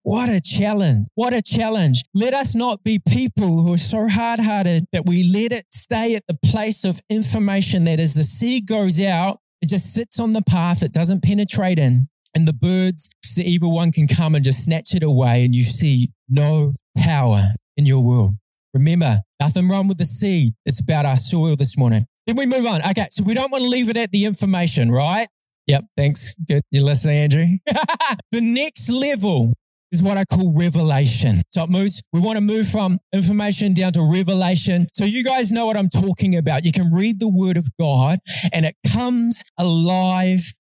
What 0.03 0.31
a 0.31 0.41
challenge. 0.41 1.09
What 1.15 1.35
a 1.35 1.43
challenge. 1.43 2.05
Let 2.15 2.33
us 2.33 2.55
not 2.55 2.83
be 2.83 3.01
people 3.07 3.63
who 3.63 3.75
are 3.75 3.79
so 3.79 4.09
hard 4.09 4.41
hearted 4.41 4.87
that 4.93 5.05
we 5.05 5.31
let 5.31 5.53
it 5.53 5.67
stay 5.71 6.15
at 6.15 6.27
the 6.27 6.39
place 6.43 6.85
of 6.85 7.03
information 7.11 7.85
that 7.85 8.01
as 8.01 8.15
the 8.15 8.25
seed 8.25 8.67
goes 8.67 9.03
out, 9.03 9.41
it 9.63 9.69
just 9.69 9.93
sits 9.93 10.19
on 10.19 10.31
the 10.33 10.43
path, 10.43 10.83
it 10.83 10.93
doesn't 10.93 11.23
penetrate 11.23 11.79
in, 11.79 12.09
and 12.35 12.47
the 12.47 12.53
birds, 12.53 13.09
the 13.37 13.45
evil 13.49 13.73
one 13.73 13.93
can 13.93 14.09
come 14.09 14.35
and 14.35 14.45
just 14.45 14.65
snatch 14.65 14.95
it 14.95 15.03
away, 15.03 15.45
and 15.45 15.55
you 15.55 15.63
see 15.63 16.11
no 16.29 16.73
power 16.97 17.51
in 17.77 17.87
your 17.87 18.03
world. 18.03 18.35
Remember, 18.75 19.19
nothing 19.41 19.69
wrong 19.69 19.89
with 19.89 19.99
the 19.99 20.05
seed. 20.05 20.55
It's 20.65 20.81
about 20.81 21.05
our 21.05 21.17
soil 21.17 21.57
this 21.57 21.77
morning. 21.77 22.07
Then 22.27 22.37
we 22.37 22.47
move 22.47 22.67
on. 22.67 22.83
Okay, 22.91 23.07
so 23.11 23.25
we 23.25 23.35
don't 23.35 23.51
want 23.51 23.65
to 23.65 23.69
leave 23.69 23.89
it 23.89 23.97
at 23.97 24.13
the 24.13 24.25
information, 24.25 24.93
right? 24.93 25.29
Yep, 25.67 25.85
thanks. 25.97 26.35
Good. 26.49 26.63
You 26.71 26.85
listening, 26.85 27.17
Andrew? 27.17 27.47
the 28.33 28.41
next 28.41 28.89
level 28.89 29.53
is 29.93 30.03
what 30.03 30.17
I 30.17 30.25
call 30.25 30.53
revelation. 30.57 31.43
So 31.53 31.65
it 31.65 31.71
moves, 31.71 32.03
we 32.13 32.21
want 32.21 32.37
to 32.37 32.41
move 32.41 32.69
from 32.69 33.01
information 33.13 33.75
down 33.75 33.93
to 33.93 34.03
revelation. 34.03 34.87
So 34.95 35.05
you 35.05 35.25
guys 35.25 35.53
know 35.53 35.67
what 35.67 35.77
I'm 35.77 35.89
talking 35.89 36.37
about. 36.37 36.65
You 36.65 36.73
can 36.73 36.93
read 36.93 37.21
the 37.21 37.29
word 37.29 37.57
of 37.57 37.69
God 37.79 38.19
and 38.53 38.65
it 38.65 38.77
comes 38.93 39.45
alive 39.59 40.55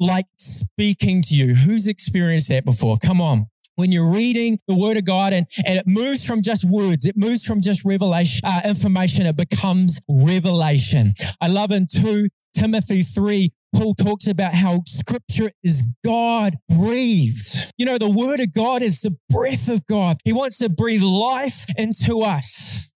like 0.00 0.26
speaking 0.36 1.22
to 1.22 1.34
you. 1.34 1.54
Who's 1.54 1.86
experienced 1.86 2.48
that 2.48 2.64
before? 2.64 2.98
Come 2.98 3.20
on 3.20 3.46
when 3.76 3.92
you're 3.92 4.10
reading 4.10 4.58
the 4.68 4.76
word 4.76 4.96
of 4.96 5.04
God 5.04 5.32
and, 5.32 5.46
and 5.66 5.76
it 5.76 5.86
moves 5.86 6.24
from 6.24 6.42
just 6.42 6.64
words, 6.68 7.04
it 7.04 7.16
moves 7.16 7.44
from 7.44 7.60
just 7.60 7.84
revelation, 7.84 8.40
uh, 8.44 8.60
information, 8.64 9.26
it 9.26 9.36
becomes 9.36 10.00
revelation. 10.08 11.12
I 11.40 11.48
love 11.48 11.70
in 11.70 11.86
2 11.90 12.28
Timothy 12.56 13.02
3, 13.02 13.50
Paul 13.74 13.94
talks 13.94 14.28
about 14.28 14.54
how 14.54 14.82
scripture 14.86 15.50
is 15.62 15.94
God 16.04 16.54
breathed. 16.68 17.72
You 17.76 17.86
know, 17.86 17.98
the 17.98 18.10
word 18.10 18.40
of 18.40 18.52
God 18.52 18.82
is 18.82 19.00
the 19.00 19.16
breath 19.28 19.68
of 19.68 19.86
God. 19.86 20.18
He 20.24 20.32
wants 20.32 20.58
to 20.58 20.68
breathe 20.68 21.02
life 21.02 21.66
into 21.76 22.20
us. 22.20 22.92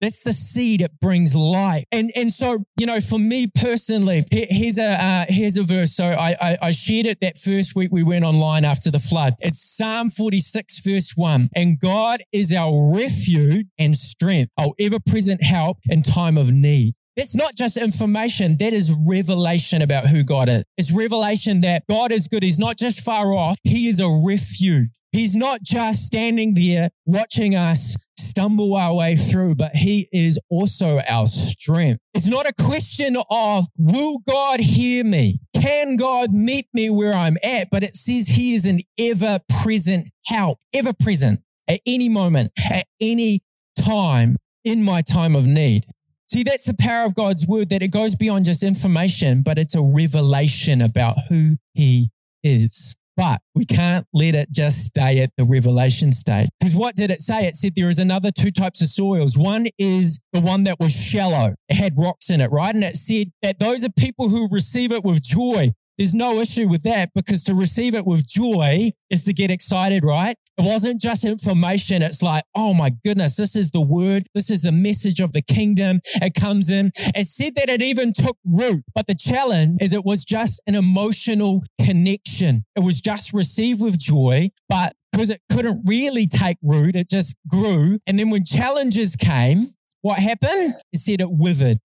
That's 0.00 0.22
the 0.22 0.32
seed 0.32 0.80
it 0.80 0.92
brings 1.00 1.34
life. 1.34 1.84
And, 1.90 2.12
and 2.14 2.30
so, 2.30 2.64
you 2.78 2.86
know, 2.86 3.00
for 3.00 3.18
me 3.18 3.48
personally, 3.52 4.24
here's 4.30 4.78
a, 4.78 4.90
uh, 4.92 5.24
here's 5.28 5.56
a 5.56 5.64
verse. 5.64 5.92
So 5.92 6.06
I, 6.06 6.36
I, 6.40 6.58
I 6.62 6.70
shared 6.70 7.06
it 7.06 7.18
that 7.20 7.36
first 7.36 7.74
week 7.74 7.90
we 7.90 8.04
went 8.04 8.24
online 8.24 8.64
after 8.64 8.90
the 8.92 9.00
flood. 9.00 9.34
It's 9.40 9.60
Psalm 9.60 10.10
46 10.10 10.80
verse 10.80 11.14
one. 11.16 11.50
And 11.54 11.80
God 11.80 12.22
is 12.32 12.54
our 12.54 12.94
refuge 12.94 13.66
and 13.78 13.96
strength, 13.96 14.52
our 14.58 14.70
ever 14.78 14.98
present 15.04 15.42
help 15.42 15.78
in 15.88 16.02
time 16.02 16.38
of 16.38 16.52
need. 16.52 16.94
That's 17.18 17.34
not 17.34 17.56
just 17.56 17.76
information. 17.76 18.58
That 18.58 18.72
is 18.72 18.94
revelation 19.10 19.82
about 19.82 20.06
who 20.06 20.22
God 20.22 20.48
is. 20.48 20.64
It's 20.76 20.96
revelation 20.96 21.62
that 21.62 21.82
God 21.90 22.12
is 22.12 22.28
good. 22.28 22.44
He's 22.44 22.60
not 22.60 22.78
just 22.78 23.00
far 23.00 23.32
off. 23.32 23.58
He 23.64 23.88
is 23.88 23.98
a 23.98 24.08
refuge. 24.08 24.86
He's 25.10 25.34
not 25.34 25.60
just 25.64 26.06
standing 26.06 26.54
there 26.54 26.90
watching 27.06 27.56
us 27.56 27.96
stumble 28.16 28.76
our 28.76 28.94
way 28.94 29.16
through, 29.16 29.56
but 29.56 29.72
he 29.74 30.08
is 30.12 30.38
also 30.48 31.00
our 31.08 31.26
strength. 31.26 31.98
It's 32.14 32.28
not 32.28 32.46
a 32.46 32.52
question 32.52 33.16
of, 33.28 33.66
will 33.76 34.18
God 34.28 34.60
hear 34.60 35.02
me? 35.02 35.40
Can 35.60 35.96
God 35.96 36.30
meet 36.30 36.66
me 36.72 36.88
where 36.88 37.14
I'm 37.14 37.36
at? 37.42 37.68
But 37.68 37.82
it 37.82 37.96
says 37.96 38.28
he 38.28 38.54
is 38.54 38.64
an 38.64 38.78
ever 38.96 39.40
present 39.60 40.06
help, 40.26 40.58
ever 40.72 40.92
present 40.92 41.40
at 41.66 41.80
any 41.84 42.08
moment, 42.08 42.52
at 42.70 42.86
any 43.00 43.40
time 43.76 44.36
in 44.64 44.84
my 44.84 45.02
time 45.02 45.34
of 45.34 45.46
need. 45.46 45.84
See, 46.30 46.42
that's 46.42 46.66
the 46.66 46.76
power 46.78 47.06
of 47.06 47.14
God's 47.14 47.46
word 47.46 47.70
that 47.70 47.82
it 47.82 47.88
goes 47.88 48.14
beyond 48.14 48.44
just 48.44 48.62
information, 48.62 49.42
but 49.42 49.58
it's 49.58 49.74
a 49.74 49.80
revelation 49.82 50.82
about 50.82 51.16
who 51.28 51.56
he 51.72 52.10
is. 52.42 52.94
But 53.16 53.40
we 53.52 53.64
can't 53.64 54.06
let 54.12 54.36
it 54.36 54.52
just 54.52 54.84
stay 54.84 55.20
at 55.20 55.30
the 55.36 55.44
revelation 55.44 56.12
stage. 56.12 56.50
Because 56.60 56.76
what 56.76 56.94
did 56.94 57.10
it 57.10 57.20
say? 57.20 57.46
It 57.46 57.56
said 57.56 57.72
there 57.74 57.88
is 57.88 57.98
another 57.98 58.30
two 58.30 58.50
types 58.50 58.80
of 58.80 58.86
soils. 58.86 59.36
One 59.36 59.66
is 59.76 60.20
the 60.32 60.40
one 60.40 60.62
that 60.64 60.78
was 60.78 60.94
shallow. 60.94 61.54
It 61.68 61.74
had 61.74 61.94
rocks 61.96 62.30
in 62.30 62.40
it, 62.40 62.52
right? 62.52 62.72
And 62.72 62.84
it 62.84 62.94
said 62.94 63.32
that 63.42 63.58
those 63.58 63.84
are 63.84 63.90
people 63.90 64.28
who 64.28 64.48
receive 64.52 64.92
it 64.92 65.02
with 65.02 65.20
joy. 65.20 65.72
There's 65.98 66.14
no 66.14 66.40
issue 66.40 66.68
with 66.68 66.84
that 66.84 67.10
because 67.12 67.42
to 67.44 67.54
receive 67.54 67.94
it 67.96 68.06
with 68.06 68.26
joy 68.26 68.92
is 69.10 69.24
to 69.24 69.32
get 69.32 69.50
excited, 69.50 70.04
right? 70.04 70.36
It 70.56 70.62
wasn't 70.62 71.00
just 71.00 71.24
information. 71.24 72.02
It's 72.02 72.22
like, 72.22 72.44
oh 72.54 72.72
my 72.72 72.90
goodness, 73.04 73.36
this 73.36 73.56
is 73.56 73.72
the 73.72 73.80
word. 73.80 74.24
This 74.34 74.48
is 74.48 74.62
the 74.62 74.72
message 74.72 75.20
of 75.20 75.32
the 75.32 75.42
kingdom. 75.42 76.00
It 76.22 76.34
comes 76.34 76.70
in. 76.70 76.92
It 77.14 77.26
said 77.26 77.54
that 77.56 77.68
it 77.68 77.82
even 77.82 78.12
took 78.12 78.36
root. 78.44 78.84
But 78.94 79.08
the 79.08 79.16
challenge 79.16 79.78
is 79.80 79.92
it 79.92 80.04
was 80.04 80.24
just 80.24 80.62
an 80.66 80.76
emotional 80.76 81.62
connection. 81.84 82.64
It 82.76 82.80
was 82.80 83.00
just 83.00 83.32
received 83.32 83.82
with 83.82 83.98
joy, 83.98 84.50
but 84.68 84.94
because 85.12 85.30
it 85.30 85.40
couldn't 85.50 85.82
really 85.86 86.26
take 86.28 86.58
root, 86.62 86.94
it 86.94 87.08
just 87.08 87.34
grew. 87.48 87.98
And 88.06 88.18
then 88.18 88.30
when 88.30 88.44
challenges 88.44 89.16
came, 89.16 89.74
what 90.02 90.20
happened? 90.20 90.74
It 90.92 90.98
said 90.98 91.20
it 91.20 91.30
withered. 91.30 91.78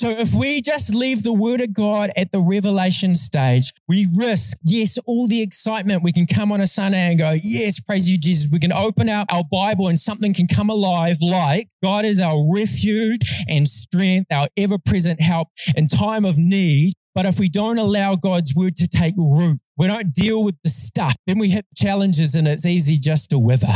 So 0.00 0.08
if 0.08 0.32
we 0.32 0.62
just 0.62 0.94
leave 0.94 1.24
the 1.24 1.32
word 1.34 1.60
of 1.60 1.74
God 1.74 2.08
at 2.16 2.32
the 2.32 2.40
revelation 2.40 3.14
stage, 3.14 3.74
we 3.86 4.08
risk, 4.16 4.56
yes, 4.64 4.98
all 5.04 5.28
the 5.28 5.42
excitement. 5.42 6.02
We 6.02 6.10
can 6.10 6.24
come 6.24 6.50
on 6.52 6.62
a 6.62 6.66
Sunday 6.66 7.10
and 7.10 7.18
go, 7.18 7.32
yes, 7.42 7.80
praise 7.80 8.08
you, 8.08 8.18
Jesus. 8.18 8.50
We 8.50 8.60
can 8.60 8.72
open 8.72 9.10
up 9.10 9.28
our 9.30 9.44
Bible 9.52 9.88
and 9.88 9.98
something 9.98 10.32
can 10.32 10.46
come 10.46 10.70
alive 10.70 11.16
like 11.20 11.68
God 11.82 12.06
is 12.06 12.18
our 12.18 12.42
refuge 12.50 13.44
and 13.46 13.68
strength, 13.68 14.32
our 14.32 14.48
ever 14.56 14.78
present 14.78 15.20
help 15.20 15.48
in 15.76 15.86
time 15.86 16.24
of 16.24 16.38
need. 16.38 16.94
But 17.14 17.26
if 17.26 17.38
we 17.38 17.50
don't 17.50 17.76
allow 17.76 18.14
God's 18.14 18.54
word 18.54 18.76
to 18.76 18.88
take 18.88 19.12
root, 19.18 19.60
we 19.76 19.86
don't 19.86 20.14
deal 20.14 20.42
with 20.42 20.56
the 20.64 20.70
stuff, 20.70 21.14
then 21.26 21.38
we 21.38 21.50
hit 21.50 21.66
challenges 21.76 22.34
and 22.34 22.48
it's 22.48 22.64
easy 22.64 22.96
just 22.96 23.28
to 23.30 23.38
wither. 23.38 23.66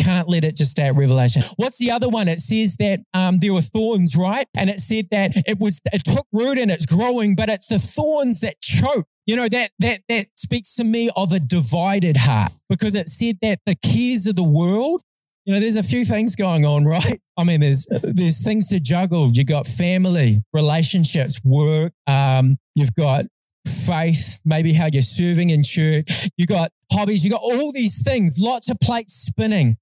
Can't 0.00 0.28
let 0.28 0.44
it 0.44 0.56
just 0.56 0.70
stay 0.70 0.88
at 0.88 0.94
revelation. 0.94 1.42
What's 1.56 1.78
the 1.78 1.90
other 1.90 2.08
one? 2.08 2.26
It 2.26 2.40
says 2.40 2.76
that 2.78 3.00
um, 3.12 3.38
there 3.38 3.52
were 3.52 3.60
thorns, 3.60 4.16
right? 4.16 4.46
And 4.56 4.70
it 4.70 4.80
said 4.80 5.08
that 5.10 5.32
it 5.46 5.58
was 5.60 5.80
it 5.92 6.02
took 6.04 6.26
root 6.32 6.58
and 6.58 6.70
it's 6.70 6.86
growing, 6.86 7.34
but 7.34 7.48
it's 7.48 7.68
the 7.68 7.78
thorns 7.78 8.40
that 8.40 8.60
choke. 8.62 9.06
You 9.26 9.36
know 9.36 9.48
that 9.48 9.70
that 9.78 10.00
that 10.08 10.26
speaks 10.36 10.74
to 10.76 10.84
me 10.84 11.10
of 11.14 11.32
a 11.32 11.38
divided 11.38 12.16
heart 12.16 12.52
because 12.68 12.94
it 12.94 13.08
said 13.08 13.36
that 13.42 13.60
the 13.66 13.76
cares 13.76 14.26
of 14.26 14.36
the 14.36 14.42
world. 14.42 15.02
You 15.46 15.54
know, 15.54 15.60
there's 15.60 15.76
a 15.76 15.82
few 15.82 16.04
things 16.04 16.36
going 16.36 16.64
on, 16.64 16.84
right? 16.84 17.20
I 17.36 17.44
mean, 17.44 17.60
there's 17.60 17.86
there's 18.02 18.42
things 18.42 18.68
to 18.68 18.80
juggle. 18.80 19.28
You 19.32 19.44
got 19.44 19.66
family, 19.66 20.42
relationships, 20.52 21.40
work. 21.44 21.92
Um, 22.06 22.56
you've 22.74 22.94
got 22.94 23.26
faith, 23.66 24.40
maybe 24.44 24.72
how 24.72 24.88
you're 24.92 25.02
serving 25.02 25.50
in 25.50 25.62
church. 25.62 26.28
You 26.36 26.46
got 26.46 26.72
hobbies, 26.92 27.24
you 27.24 27.30
got 27.30 27.42
all 27.42 27.72
these 27.72 28.02
things, 28.02 28.36
lots 28.38 28.70
of 28.70 28.78
plates 28.80 29.12
spinning. 29.12 29.76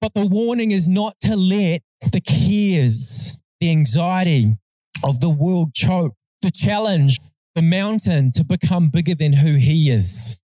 But 0.00 0.14
the 0.14 0.26
warning 0.26 0.70
is 0.70 0.88
not 0.88 1.14
to 1.20 1.36
let 1.36 1.82
the 2.12 2.20
cares, 2.20 3.42
the 3.60 3.70
anxiety 3.70 4.56
of 5.02 5.20
the 5.20 5.30
world 5.30 5.74
choke, 5.74 6.14
the 6.42 6.50
challenge, 6.50 7.18
the 7.54 7.62
mountain 7.62 8.30
to 8.32 8.44
become 8.44 8.90
bigger 8.90 9.14
than 9.14 9.32
who 9.32 9.54
he 9.54 9.90
is. 9.90 10.40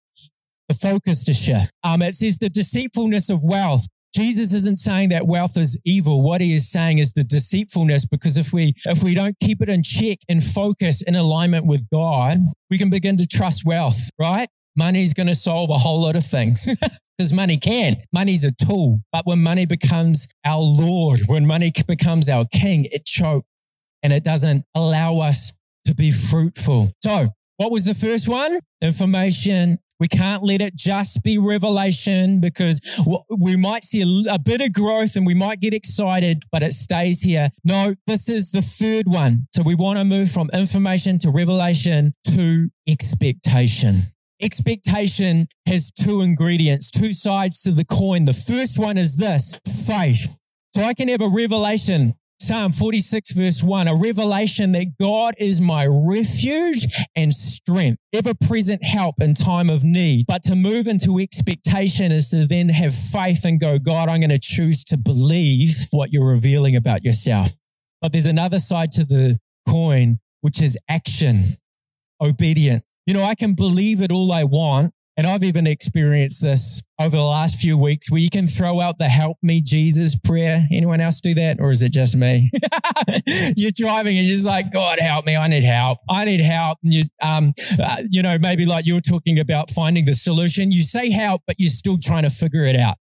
The 0.68 0.74
focus 0.74 1.24
to 1.24 1.34
shift. 1.34 1.72
Um, 1.84 2.00
it 2.02 2.14
says 2.14 2.38
the 2.38 2.48
deceitfulness 2.48 3.28
of 3.28 3.40
wealth. 3.44 3.86
Jesus 4.14 4.52
isn't 4.52 4.78
saying 4.78 5.10
that 5.10 5.26
wealth 5.26 5.56
is 5.56 5.78
evil. 5.84 6.22
What 6.22 6.40
he 6.40 6.54
is 6.54 6.70
saying 6.70 6.98
is 6.98 7.12
the 7.12 7.22
deceitfulness, 7.22 8.06
because 8.06 8.36
if 8.36 8.52
we, 8.52 8.74
if 8.86 9.02
we 9.02 9.14
don't 9.14 9.36
keep 9.40 9.62
it 9.62 9.68
in 9.68 9.82
check 9.82 10.18
and 10.28 10.42
focus 10.42 11.02
in 11.02 11.14
alignment 11.14 11.66
with 11.66 11.88
God, 11.90 12.38
we 12.70 12.78
can 12.78 12.90
begin 12.90 13.16
to 13.18 13.26
trust 13.26 13.64
wealth, 13.64 14.10
right? 14.18 14.48
Money's 14.76 15.14
going 15.14 15.26
to 15.26 15.34
solve 15.34 15.70
a 15.70 15.78
whole 15.78 16.02
lot 16.02 16.16
of 16.16 16.24
things 16.24 16.66
because 17.18 17.32
money 17.32 17.56
can. 17.56 17.96
Money's 18.12 18.44
a 18.44 18.52
tool. 18.52 19.00
But 19.12 19.26
when 19.26 19.42
money 19.42 19.66
becomes 19.66 20.28
our 20.44 20.60
Lord, 20.60 21.20
when 21.26 21.46
money 21.46 21.72
becomes 21.86 22.28
our 22.28 22.46
King, 22.52 22.86
it 22.90 23.04
chokes 23.04 23.46
and 24.02 24.12
it 24.12 24.24
doesn't 24.24 24.64
allow 24.74 25.18
us 25.18 25.52
to 25.86 25.94
be 25.94 26.10
fruitful. 26.10 26.92
So 27.02 27.28
what 27.56 27.70
was 27.70 27.84
the 27.84 27.94
first 27.94 28.28
one? 28.28 28.58
Information. 28.80 29.78
We 30.00 30.08
can't 30.08 30.42
let 30.42 30.60
it 30.60 30.74
just 30.74 31.22
be 31.22 31.38
revelation 31.38 32.40
because 32.40 32.80
we 33.38 33.54
might 33.54 33.84
see 33.84 34.26
a, 34.28 34.36
bit 34.36 34.60
of 34.60 34.72
growth 34.72 35.14
and 35.14 35.24
we 35.24 35.34
might 35.34 35.60
get 35.60 35.72
excited, 35.72 36.42
but 36.50 36.60
it 36.64 36.72
stays 36.72 37.22
here. 37.22 37.50
No, 37.62 37.94
this 38.08 38.28
is 38.28 38.50
the 38.50 38.62
third 38.62 39.06
one. 39.06 39.46
So 39.52 39.62
we 39.62 39.76
want 39.76 40.00
to 40.00 40.04
move 40.04 40.28
from 40.28 40.50
information 40.52 41.18
to 41.20 41.30
revelation 41.30 42.14
to 42.34 42.68
expectation. 42.88 44.00
Expectation 44.42 45.46
has 45.68 45.92
two 45.92 46.20
ingredients, 46.20 46.90
two 46.90 47.12
sides 47.12 47.62
to 47.62 47.70
the 47.70 47.84
coin. 47.84 48.24
The 48.24 48.32
first 48.32 48.76
one 48.76 48.98
is 48.98 49.16
this 49.16 49.60
faith. 49.86 50.36
So 50.74 50.82
I 50.82 50.94
can 50.94 51.06
have 51.08 51.20
a 51.20 51.30
revelation. 51.32 52.14
Psalm 52.40 52.72
46 52.72 53.34
verse 53.34 53.62
1, 53.62 53.86
a 53.86 53.94
revelation 53.94 54.72
that 54.72 54.94
God 55.00 55.34
is 55.38 55.60
my 55.60 55.86
refuge 55.86 56.88
and 57.14 57.32
strength, 57.32 57.98
ever 58.12 58.32
present 58.34 58.82
help 58.84 59.14
in 59.20 59.34
time 59.34 59.70
of 59.70 59.84
need. 59.84 60.24
But 60.26 60.42
to 60.44 60.56
move 60.56 60.88
into 60.88 61.20
expectation 61.20 62.10
is 62.10 62.30
to 62.30 62.48
then 62.48 62.68
have 62.70 62.96
faith 62.96 63.44
and 63.44 63.60
go, 63.60 63.78
God, 63.78 64.08
I'm 64.08 64.18
going 64.18 64.30
to 64.30 64.40
choose 64.42 64.82
to 64.86 64.96
believe 64.96 65.86
what 65.92 66.12
you're 66.12 66.26
revealing 66.26 66.74
about 66.74 67.04
yourself. 67.04 67.50
But 68.00 68.10
there's 68.10 68.26
another 68.26 68.58
side 68.58 68.90
to 68.92 69.04
the 69.04 69.38
coin, 69.68 70.18
which 70.40 70.60
is 70.60 70.76
action, 70.88 71.42
obedience. 72.20 72.82
You 73.06 73.14
know, 73.14 73.22
I 73.22 73.34
can 73.34 73.54
believe 73.54 74.00
it 74.00 74.12
all 74.12 74.32
I 74.32 74.44
want. 74.44 74.92
And 75.14 75.26
I've 75.26 75.42
even 75.42 75.66
experienced 75.66 76.40
this 76.40 76.82
over 76.98 77.14
the 77.14 77.22
last 77.22 77.60
few 77.60 77.76
weeks 77.76 78.10
where 78.10 78.20
you 78.20 78.30
can 78.30 78.46
throw 78.46 78.80
out 78.80 78.96
the 78.96 79.08
help 79.08 79.36
me 79.42 79.60
Jesus 79.60 80.18
prayer. 80.18 80.66
Anyone 80.72 81.02
else 81.02 81.20
do 81.20 81.34
that? 81.34 81.58
Or 81.60 81.70
is 81.70 81.82
it 81.82 81.92
just 81.92 82.16
me? 82.16 82.50
you're 83.56 83.72
driving 83.74 84.16
and 84.16 84.26
you're 84.26 84.36
just 84.36 84.46
like, 84.46 84.72
God, 84.72 84.98
help 85.00 85.26
me. 85.26 85.36
I 85.36 85.48
need 85.48 85.64
help. 85.64 85.98
I 86.08 86.24
need 86.24 86.40
help. 86.40 86.78
And 86.82 86.94
you, 86.94 87.02
um, 87.20 87.52
uh, 87.78 87.96
you 88.08 88.22
know, 88.22 88.38
maybe 88.38 88.64
like 88.64 88.86
you're 88.86 89.00
talking 89.00 89.38
about 89.38 89.70
finding 89.70 90.06
the 90.06 90.14
solution. 90.14 90.72
You 90.72 90.80
say 90.80 91.10
help, 91.10 91.42
but 91.46 91.56
you're 91.58 91.68
still 91.68 91.98
trying 92.02 92.22
to 92.22 92.30
figure 92.30 92.64
it 92.64 92.76
out. 92.76 92.96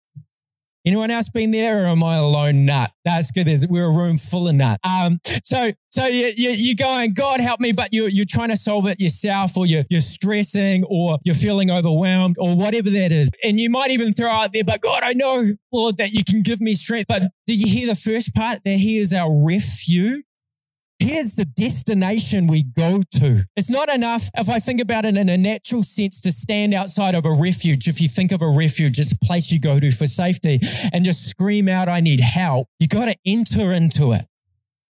Anyone 0.88 1.12
else 1.12 1.27
been 1.27 1.51
there 1.51 1.84
or 1.84 1.88
am 1.88 2.01
I 2.01 2.15
alone? 2.15 2.63
Nut. 2.63 2.91
That's 3.03 3.32
good. 3.32 3.46
There's, 3.46 3.67
we're 3.67 3.84
a 3.84 3.91
room 3.91 4.17
full 4.17 4.48
of 4.48 4.56
nut. 4.56 4.79
Um, 4.86 5.20
so, 5.44 5.74
so 5.89 6.08
you, 6.08 6.32
you, 6.38 6.51
you're 6.51 6.75
going, 6.75 7.12
God 7.13 7.41
help 7.41 7.60
me, 7.60 7.74
but 7.74 7.89
you're, 7.91 8.08
you're 8.08 8.24
trying 8.25 8.51
to 8.51 8.56
solve 8.56 8.88
it 8.88 8.98
yourself 8.98 9.58
or 9.58 9.65
you're, 9.65 9.84
you're 9.89 10.00
stressing 10.00 10.86
or 10.89 11.20
you're 11.25 11.36
feeling 11.36 11.70
overwhelmed 11.70 12.38
or 12.39 12.56
whatever 12.56 12.89
that 12.89 13.12
is. 13.12 13.29
And 13.44 13.60
you 13.60 13.70
might 13.70 13.91
even 13.91 14.13
throw 14.13 14.32
out 14.32 14.53
there, 14.53 14.63
but 14.63 14.79
God, 14.79 15.03
I 15.03 15.12
know, 15.12 15.44
Lord, 15.74 15.98
that 15.98 16.12
you 16.12 16.24
can 16.24 16.41
give 16.41 16.62
me 16.62 16.72
strength. 16.72 17.08
But 17.10 17.24
did 17.46 17.60
you 17.60 17.70
hear 17.70 17.88
the 17.88 18.00
first 18.00 18.34
part 18.34 18.60
that 18.63 18.77
he 18.77 18.98
is 18.98 19.13
our 19.13 19.29
refuge? 19.46 20.24
Here's 20.99 21.35
the 21.35 21.45
destination 21.45 22.47
we 22.47 22.63
go 22.63 23.01
to. 23.17 23.43
It's 23.55 23.69
not 23.69 23.87
enough, 23.87 24.29
if 24.35 24.49
I 24.49 24.57
think 24.57 24.81
about 24.81 25.05
it 25.05 25.15
in 25.15 25.29
a 25.29 25.37
natural 25.37 25.83
sense, 25.83 26.19
to 26.21 26.31
stand 26.31 26.73
outside 26.73 27.13
of 27.13 27.25
a 27.25 27.31
refuge. 27.31 27.87
If 27.87 28.01
you 28.01 28.07
think 28.07 28.31
of 28.31 28.41
a 28.41 28.47
refuge, 28.47 28.99
it's 28.99 29.11
a 29.11 29.19
place 29.19 29.51
you 29.51 29.59
go 29.59 29.79
to 29.79 29.91
for 29.91 30.07
safety 30.07 30.59
and 30.91 31.05
just 31.05 31.29
scream 31.29 31.69
out, 31.69 31.87
I 31.87 31.99
need 31.99 32.19
help. 32.19 32.67
You 32.79 32.87
got 32.87 33.05
to 33.05 33.15
enter 33.25 33.71
into 33.71 34.11
it. 34.13 34.25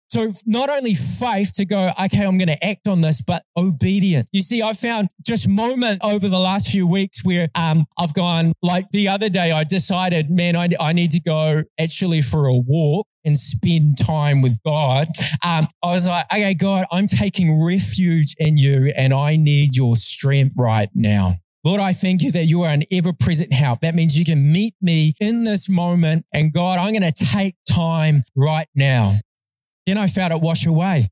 So 0.09 0.31
not 0.45 0.69
only 0.69 0.93
faith 0.93 1.53
to 1.55 1.65
go, 1.65 1.91
okay, 2.05 2.23
I'm 2.23 2.37
going 2.37 2.47
to 2.47 2.63
act 2.63 2.87
on 2.87 3.01
this, 3.01 3.21
but 3.21 3.43
obedient. 3.57 4.29
You 4.31 4.43
see, 4.43 4.61
I 4.61 4.73
found 4.73 5.09
just 5.25 5.49
moment 5.49 6.01
over 6.03 6.29
the 6.29 6.37
last 6.37 6.69
few 6.69 6.87
weeks 6.87 7.25
where 7.25 7.49
um, 7.55 7.85
I've 7.97 8.13
gone, 8.13 8.53
like 8.61 8.85
the 8.91 9.07
other 9.07 9.29
day, 9.29 9.51
I 9.51 9.63
decided, 9.63 10.29
man, 10.29 10.55
I, 10.55 10.69
I 10.79 10.93
need 10.93 11.11
to 11.11 11.21
go 11.21 11.63
actually 11.79 12.21
for 12.21 12.45
a 12.45 12.55
walk 12.55 13.07
and 13.25 13.37
spend 13.37 13.97
time 13.97 14.41
with 14.41 14.61
God. 14.63 15.07
Um, 15.43 15.67
I 15.83 15.87
was 15.91 16.07
like, 16.07 16.25
okay, 16.31 16.53
God, 16.53 16.85
I'm 16.91 17.07
taking 17.07 17.61
refuge 17.63 18.35
in 18.37 18.57
you 18.57 18.93
and 18.95 19.13
I 19.13 19.35
need 19.35 19.75
your 19.75 19.95
strength 19.95 20.53
right 20.55 20.89
now. 20.93 21.35
Lord, 21.63 21.81
I 21.81 21.93
thank 21.93 22.21
you 22.21 22.31
that 22.33 22.45
you 22.45 22.61
are 22.61 22.69
an 22.69 22.83
ever 22.91 23.11
present 23.11 23.51
help. 23.51 23.79
That 23.79 23.95
means 23.95 24.17
you 24.17 24.23
can 24.23 24.51
meet 24.51 24.75
me 24.79 25.13
in 25.19 25.45
this 25.45 25.67
moment. 25.67 26.25
And 26.31 26.53
God, 26.53 26.77
I'm 26.77 26.93
going 26.93 27.11
to 27.11 27.25
take 27.25 27.55
time 27.67 28.19
right 28.35 28.67
now. 28.75 29.15
Then 29.87 29.97
I 29.97 30.05
felt 30.05 30.31
it 30.31 30.41
wash 30.41 30.67
away 30.67 31.09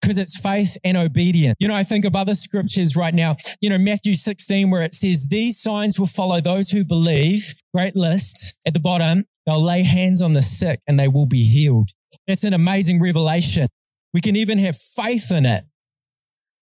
because 0.00 0.18
it's 0.18 0.38
faith 0.38 0.78
and 0.84 0.96
obedience. 0.96 1.56
You 1.58 1.68
know, 1.68 1.74
I 1.74 1.82
think 1.82 2.04
of 2.04 2.16
other 2.16 2.34
scriptures 2.34 2.96
right 2.96 3.14
now, 3.14 3.36
you 3.60 3.70
know, 3.70 3.78
Matthew 3.78 4.14
16, 4.14 4.70
where 4.70 4.82
it 4.82 4.94
says, 4.94 5.28
These 5.28 5.60
signs 5.60 5.98
will 5.98 6.06
follow 6.06 6.40
those 6.40 6.70
who 6.70 6.84
believe. 6.84 7.54
Great 7.74 7.96
list 7.96 8.60
at 8.66 8.74
the 8.74 8.80
bottom. 8.80 9.24
They'll 9.46 9.62
lay 9.62 9.82
hands 9.82 10.22
on 10.22 10.32
the 10.32 10.42
sick 10.42 10.80
and 10.86 10.98
they 10.98 11.08
will 11.08 11.26
be 11.26 11.44
healed. 11.44 11.90
That's 12.26 12.44
an 12.44 12.54
amazing 12.54 13.00
revelation. 13.00 13.68
We 14.12 14.20
can 14.20 14.36
even 14.36 14.58
have 14.58 14.76
faith 14.76 15.30
in 15.30 15.44
it. 15.44 15.64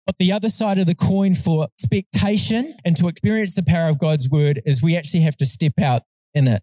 But 0.07 0.17
the 0.19 0.33
other 0.33 0.49
side 0.49 0.79
of 0.79 0.87
the 0.87 0.95
coin 0.95 1.35
for 1.35 1.65
expectation 1.65 2.75
and 2.85 2.97
to 2.97 3.09
experience 3.09 3.55
the 3.55 3.63
power 3.63 3.89
of 3.89 3.99
God's 3.99 4.29
word 4.31 4.63
is 4.65 4.83
we 4.83 4.97
actually 4.97 5.21
have 5.21 5.37
to 5.37 5.47
step 5.47 5.75
out 5.81 6.03
in 6.35 6.49
it. 6.49 6.63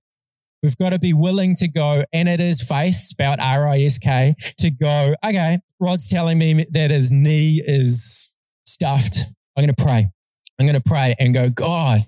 We've 0.64 0.78
got 0.78 0.90
to 0.90 1.00
be 1.00 1.14
willing 1.14 1.56
to 1.58 1.68
go, 1.68 2.04
and 2.12 2.28
it 2.28 2.42
is 2.42 2.68
faith, 2.68 2.96
spout 2.96 3.40
R 3.40 3.68
I 3.68 3.82
S 3.82 4.00
K, 4.00 4.34
to 4.58 4.72
go, 4.72 5.14
okay, 5.24 5.60
Rod's 5.80 6.10
telling 6.10 6.40
me 6.40 6.66
that 6.72 6.90
his 6.90 7.12
knee 7.12 7.62
is 7.66 8.36
stuffed. 8.66 9.18
I'm 9.56 9.64
going 9.64 9.74
to 9.74 9.82
pray. 9.82 10.10
I'm 10.60 10.66
going 10.66 10.82
to 10.82 10.90
pray 10.90 11.16
and 11.20 11.34
go, 11.34 11.50
God, 11.50 12.02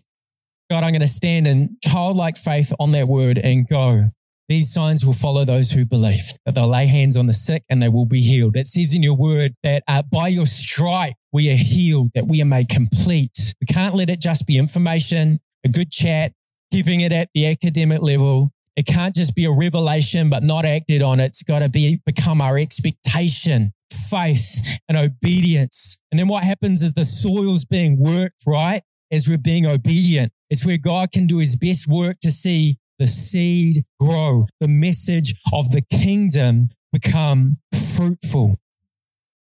God, 0.69 0.83
I'm 0.83 0.91
going 0.91 1.01
to 1.01 1.07
stand 1.07 1.47
in 1.47 1.77
childlike 1.83 2.37
faith 2.37 2.71
on 2.79 2.91
that 2.91 3.07
word 3.07 3.39
and 3.39 3.67
go. 3.67 4.11
These 4.49 4.71
signs 4.71 5.03
will 5.03 5.13
follow 5.13 5.43
those 5.43 5.71
who 5.71 5.83
believe, 5.83 6.33
that 6.45 6.53
they'll 6.53 6.67
lay 6.67 6.85
hands 6.85 7.17
on 7.17 7.25
the 7.25 7.33
sick 7.33 7.63
and 7.69 7.81
they 7.81 7.89
will 7.89 8.05
be 8.05 8.21
healed. 8.21 8.55
It 8.55 8.67
says 8.67 8.93
in 8.93 9.01
your 9.01 9.15
word 9.15 9.53
that 9.63 9.83
uh, 9.87 10.03
by 10.11 10.27
your 10.27 10.45
stripe 10.45 11.15
we 11.31 11.51
are 11.51 11.55
healed, 11.55 12.11
that 12.13 12.27
we 12.27 12.41
are 12.41 12.45
made 12.45 12.69
complete. 12.69 13.55
We 13.59 13.65
can't 13.65 13.95
let 13.95 14.09
it 14.09 14.21
just 14.21 14.45
be 14.45 14.57
information, 14.57 15.39
a 15.63 15.69
good 15.69 15.91
chat, 15.91 16.33
keeping 16.71 17.01
it 17.01 17.11
at 17.11 17.29
the 17.33 17.47
academic 17.47 18.01
level. 18.01 18.51
It 18.75 18.85
can't 18.85 19.15
just 19.15 19.35
be 19.35 19.45
a 19.45 19.51
revelation, 19.51 20.29
but 20.29 20.43
not 20.43 20.65
acted 20.65 21.01
on. 21.01 21.19
It's 21.19 21.43
got 21.43 21.59
to 21.59 21.69
be 21.69 21.99
become 22.05 22.41
our 22.41 22.57
expectation, 22.57 23.71
faith 23.91 24.79
and 24.87 24.97
obedience. 24.97 26.01
And 26.11 26.19
then 26.19 26.27
what 26.27 26.43
happens 26.43 26.83
is 26.83 26.93
the 26.93 27.05
soil's 27.05 27.65
being 27.65 27.99
worked, 27.99 28.43
right? 28.47 28.81
As 29.11 29.27
we're 29.27 29.37
being 29.37 29.65
obedient. 29.65 30.31
It's 30.49 30.65
where 30.65 30.77
God 30.77 31.11
can 31.11 31.27
do 31.27 31.37
his 31.37 31.55
best 31.55 31.87
work 31.87 32.19
to 32.21 32.31
see 32.31 32.77
the 32.97 33.07
seed 33.07 33.83
grow, 33.99 34.47
the 34.59 34.67
message 34.67 35.33
of 35.53 35.71
the 35.71 35.81
kingdom 35.91 36.67
become 36.91 37.57
fruitful. 37.95 38.57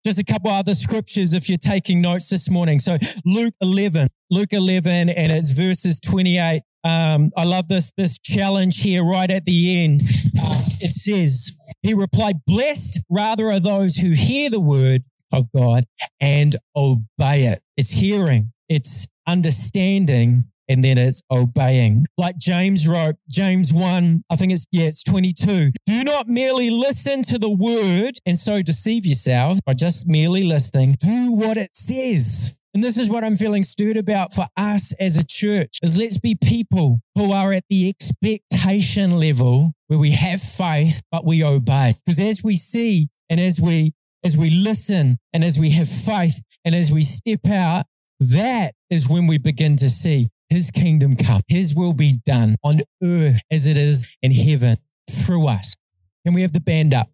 Just 0.06 0.18
a 0.18 0.24
couple 0.24 0.50
other 0.50 0.74
scriptures 0.74 1.34
if 1.34 1.48
you're 1.48 1.58
taking 1.58 2.00
notes 2.00 2.28
this 2.28 2.48
morning. 2.48 2.78
So 2.78 2.98
Luke 3.24 3.54
11, 3.60 4.08
Luke 4.30 4.52
11, 4.52 5.08
and 5.08 5.32
it's 5.32 5.50
verses 5.50 5.98
28 6.00 6.62
um, 6.84 7.32
I 7.36 7.44
love 7.44 7.68
this, 7.68 7.92
this 7.96 8.18
challenge 8.18 8.82
here 8.82 9.04
right 9.04 9.30
at 9.30 9.44
the 9.44 9.84
end. 9.84 10.00
Uh, 10.40 10.62
it 10.80 10.92
says, 10.92 11.58
he 11.82 11.92
replied, 11.92 12.44
blessed 12.46 13.00
rather 13.10 13.50
are 13.50 13.60
those 13.60 13.96
who 13.96 14.12
hear 14.12 14.48
the 14.48 14.60
word 14.60 15.02
of 15.32 15.50
God 15.52 15.84
and 16.20 16.56
obey 16.76 17.44
it. 17.44 17.60
It's 17.76 17.90
hearing, 17.90 18.52
it's 18.68 19.08
understanding, 19.26 20.44
and 20.68 20.84
then 20.84 20.98
it's 20.98 21.22
obeying. 21.30 22.06
Like 22.16 22.36
James 22.38 22.86
wrote, 22.86 23.16
James 23.28 23.72
1, 23.72 24.22
I 24.30 24.36
think 24.36 24.52
it's, 24.52 24.66
yeah, 24.70 24.86
it's 24.86 25.02
22. 25.02 25.72
Do 25.86 26.04
not 26.04 26.28
merely 26.28 26.70
listen 26.70 27.22
to 27.24 27.38
the 27.38 27.50
word 27.50 28.12
and 28.26 28.36
so 28.36 28.60
deceive 28.62 29.06
yourself 29.06 29.58
by 29.64 29.72
just 29.74 30.06
merely 30.06 30.44
listening. 30.44 30.96
Do 31.00 31.34
what 31.34 31.56
it 31.56 31.74
says. 31.74 32.58
And 32.74 32.84
this 32.84 32.98
is 32.98 33.08
what 33.08 33.24
I'm 33.24 33.36
feeling 33.36 33.62
stirred 33.62 33.96
about 33.96 34.34
for 34.34 34.46
us 34.56 34.92
as 35.00 35.16
a 35.16 35.26
church 35.26 35.78
is 35.82 35.96
let's 35.96 36.18
be 36.18 36.36
people 36.36 37.00
who 37.14 37.32
are 37.32 37.52
at 37.52 37.64
the 37.70 37.88
expectation 37.88 39.18
level 39.18 39.72
where 39.86 39.98
we 39.98 40.12
have 40.12 40.40
faith, 40.40 41.00
but 41.10 41.24
we 41.24 41.42
obey. 41.42 41.94
Because 42.04 42.20
as 42.20 42.44
we 42.44 42.54
see 42.54 43.08
and 43.30 43.40
as 43.40 43.58
we, 43.58 43.94
as 44.22 44.36
we 44.36 44.50
listen 44.50 45.16
and 45.32 45.42
as 45.42 45.58
we 45.58 45.70
have 45.70 45.88
faith 45.88 46.42
and 46.64 46.74
as 46.74 46.92
we 46.92 47.00
step 47.00 47.40
out, 47.50 47.86
that 48.20 48.72
is 48.90 49.08
when 49.08 49.26
we 49.26 49.38
begin 49.38 49.76
to 49.76 49.88
see 49.88 50.28
his 50.50 50.70
kingdom 50.70 51.16
come. 51.16 51.42
His 51.48 51.74
will 51.74 51.92
be 51.92 52.14
done 52.24 52.56
on 52.64 52.80
earth 53.02 53.40
as 53.50 53.66
it 53.66 53.76
is 53.76 54.16
in 54.22 54.32
heaven 54.32 54.76
through 55.10 55.48
us. 55.48 55.76
Can 56.24 56.34
we 56.34 56.42
have 56.42 56.52
the 56.52 56.60
band 56.60 56.94
up? 56.94 57.08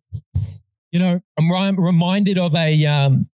You 0.93 1.01
know, 1.01 1.21
I'm 1.39 1.77
reminded 1.79 2.39
of 2.39 2.55
a, 2.55 2.87
um, 2.87 3.29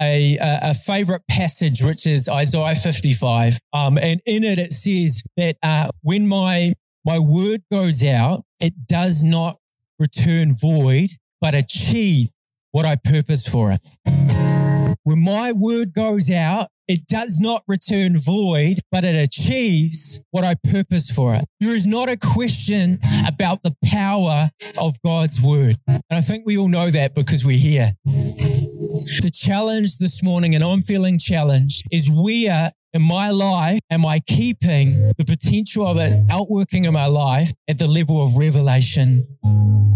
a, 0.00 0.38
a, 0.40 0.74
favorite 0.74 1.22
passage, 1.30 1.82
which 1.82 2.06
is 2.06 2.28
Isaiah 2.28 2.74
55. 2.74 3.58
Um, 3.72 3.98
and 3.98 4.20
in 4.24 4.44
it, 4.44 4.58
it 4.58 4.72
says 4.72 5.22
that 5.36 5.56
uh, 5.62 5.90
when 6.02 6.26
my, 6.26 6.72
my 7.04 7.18
word 7.18 7.60
goes 7.70 8.04
out, 8.04 8.44
it 8.60 8.86
does 8.86 9.22
not 9.22 9.56
return 9.98 10.54
void, 10.58 11.10
but 11.40 11.54
achieve 11.54 12.30
what 12.72 12.86
I 12.86 12.96
purpose 12.96 13.46
for 13.46 13.72
it. 13.72 14.96
When 15.02 15.22
my 15.22 15.52
word 15.54 15.92
goes 15.92 16.30
out, 16.30 16.68
it 16.88 17.06
does 17.08 17.38
not 17.40 17.62
return 17.66 18.18
void, 18.18 18.76
but 18.92 19.04
it 19.04 19.16
achieves 19.16 20.24
what 20.30 20.44
I 20.44 20.54
purpose 20.70 21.10
for 21.10 21.34
it. 21.34 21.44
There 21.60 21.74
is 21.74 21.86
not 21.86 22.08
a 22.08 22.16
question 22.16 22.98
about 23.26 23.62
the 23.62 23.74
power 23.84 24.50
of 24.80 24.94
God's 25.04 25.40
word. 25.40 25.76
And 25.86 26.02
I 26.12 26.20
think 26.20 26.46
we 26.46 26.56
all 26.56 26.68
know 26.68 26.90
that 26.90 27.14
because 27.14 27.44
we're 27.44 27.56
here. 27.56 27.94
The 28.04 29.30
challenge 29.34 29.98
this 29.98 30.22
morning, 30.22 30.54
and 30.54 30.62
I'm 30.62 30.82
feeling 30.82 31.18
challenged, 31.18 31.84
is 31.90 32.10
where 32.10 32.70
in 32.96 33.02
my 33.02 33.28
life 33.28 33.78
am 33.90 34.06
I 34.06 34.20
keeping 34.20 35.12
the 35.18 35.24
potential 35.26 35.86
of 35.86 35.98
it 35.98 36.12
outworking 36.30 36.86
in 36.86 36.94
my 36.94 37.04
life 37.04 37.52
at 37.68 37.78
the 37.78 37.86
level 37.86 38.22
of 38.24 38.38
revelation 38.38 39.26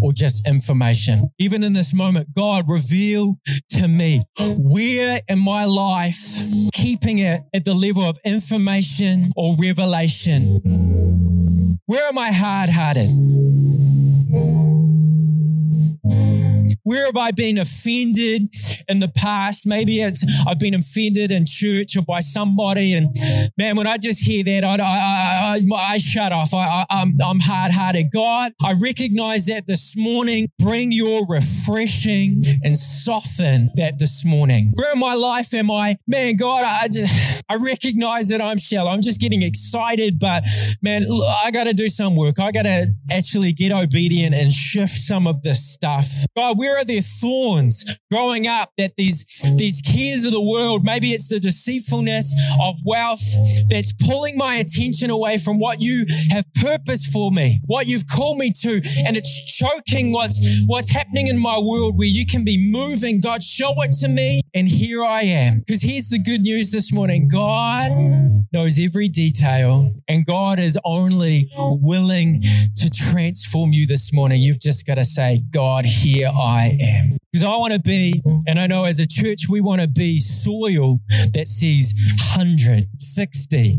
or 0.02 0.12
just 0.12 0.46
information? 0.46 1.30
Even 1.38 1.64
in 1.64 1.72
this 1.72 1.94
moment, 1.94 2.28
God, 2.36 2.64
reveal 2.68 3.36
to 3.70 3.88
me 3.88 4.22
where 4.58 5.18
in 5.28 5.38
my 5.38 5.64
life 5.64 6.42
keeping 6.74 7.18
it 7.18 7.40
at 7.54 7.64
the 7.64 7.72
level 7.72 8.02
of 8.02 8.18
information 8.22 9.32
or 9.34 9.56
revelation? 9.58 10.60
Where 11.86 12.06
am 12.06 12.18
I 12.18 12.32
hard 12.32 12.68
hearted? 12.68 13.08
Where 16.84 17.06
have 17.06 17.16
I 17.16 17.30
been 17.30 17.58
offended 17.58 18.54
in 18.88 19.00
the 19.00 19.08
past? 19.08 19.66
Maybe 19.66 20.00
it's 20.00 20.24
I've 20.46 20.58
been 20.58 20.74
offended 20.74 21.30
in 21.30 21.44
church 21.46 21.96
or 21.96 22.02
by 22.02 22.20
somebody. 22.20 22.94
And 22.94 23.14
man, 23.58 23.76
when 23.76 23.86
I 23.86 23.98
just 23.98 24.22
hear 24.22 24.44
that, 24.44 24.64
I, 24.64 24.76
I, 24.76 25.60
I, 25.76 25.92
I 25.94 25.96
shut 25.98 26.32
off. 26.32 26.54
I, 26.54 26.86
I'm, 26.90 27.16
I'm 27.24 27.40
hard 27.40 27.72
hearted. 27.72 28.10
God, 28.12 28.52
I 28.62 28.74
recognize 28.82 29.46
that 29.46 29.66
this 29.66 29.94
morning. 29.96 30.48
Bring 30.58 30.92
your 30.92 31.26
refreshing 31.26 32.42
and 32.62 32.76
soften 32.76 33.70
that 33.76 33.98
this 33.98 34.24
morning. 34.24 34.70
Where 34.74 34.92
in 34.92 35.00
my 35.00 35.14
life 35.14 35.52
am 35.54 35.70
I? 35.70 35.96
Man, 36.06 36.36
God, 36.36 36.64
I 36.64 36.88
just, 36.88 37.44
I 37.48 37.56
recognize 37.56 38.28
that 38.28 38.40
I'm 38.40 38.58
shallow. 38.58 38.90
I'm 38.90 39.02
just 39.02 39.20
getting 39.20 39.42
excited, 39.42 40.18
but 40.18 40.44
man, 40.82 41.06
I 41.44 41.50
got 41.50 41.64
to 41.64 41.74
do 41.74 41.88
some 41.88 42.16
work. 42.16 42.38
I 42.38 42.52
got 42.52 42.62
to 42.62 42.86
actually 43.10 43.52
get 43.52 43.72
obedient 43.72 44.34
and 44.34 44.52
shift 44.52 44.92
some 44.92 45.26
of 45.26 45.42
this 45.42 45.64
stuff. 45.64 46.06
God, 46.36 46.58
where 46.58 46.69
are 46.78 46.84
there 46.84 47.00
thorns 47.00 48.00
growing 48.10 48.46
up 48.46 48.70
that 48.76 48.96
these, 48.96 49.24
these 49.56 49.80
cares 49.80 50.24
of 50.24 50.32
the 50.32 50.42
world, 50.42 50.82
maybe 50.84 51.12
it's 51.12 51.28
the 51.28 51.38
deceitfulness 51.38 52.34
of 52.60 52.74
wealth 52.84 53.22
that's 53.70 53.92
pulling 53.92 54.36
my 54.36 54.56
attention 54.56 55.10
away 55.10 55.36
from 55.36 55.58
what 55.58 55.80
you 55.80 56.04
have 56.30 56.44
purpose 56.54 57.06
for 57.06 57.30
me, 57.30 57.60
what 57.66 57.86
you've 57.86 58.06
called 58.06 58.38
me 58.38 58.52
to. 58.62 58.80
And 59.06 59.16
it's 59.16 59.58
choking 59.58 60.12
what's, 60.12 60.64
what's 60.66 60.90
happening 60.90 61.28
in 61.28 61.40
my 61.40 61.58
world 61.58 61.96
where 61.96 62.08
you 62.08 62.26
can 62.26 62.44
be 62.44 62.70
moving. 62.72 63.20
God, 63.20 63.42
show 63.42 63.74
it 63.78 63.92
to 64.00 64.08
me. 64.08 64.40
And 64.54 64.68
here 64.68 65.04
I 65.04 65.22
am. 65.22 65.60
Because 65.60 65.82
here's 65.82 66.08
the 66.08 66.18
good 66.18 66.40
news 66.40 66.72
this 66.72 66.92
morning. 66.92 67.28
God 67.28 67.90
knows 68.52 68.82
every 68.82 69.08
detail 69.08 69.92
and 70.08 70.26
God 70.26 70.58
is 70.58 70.78
only 70.84 71.48
willing 71.56 72.42
to 72.76 72.90
transform 72.90 73.72
you 73.72 73.86
this 73.86 74.12
morning. 74.12 74.42
You've 74.42 74.60
just 74.60 74.86
got 74.86 74.96
to 74.96 75.04
say, 75.04 75.42
God, 75.50 75.84
here 75.84 76.28
I 76.28 76.59
am. 76.66 77.16
Because 77.32 77.44
I 77.44 77.56
want 77.56 77.72
to 77.72 77.80
be, 77.80 78.20
and 78.46 78.58
I 78.58 78.66
know 78.66 78.84
as 78.84 78.98
a 78.98 79.06
church, 79.06 79.48
we 79.48 79.60
want 79.60 79.80
to 79.80 79.88
be 79.88 80.18
soil 80.18 80.98
that 81.32 81.46
sees 81.46 81.94
100, 82.36 82.88
60, 82.98 83.78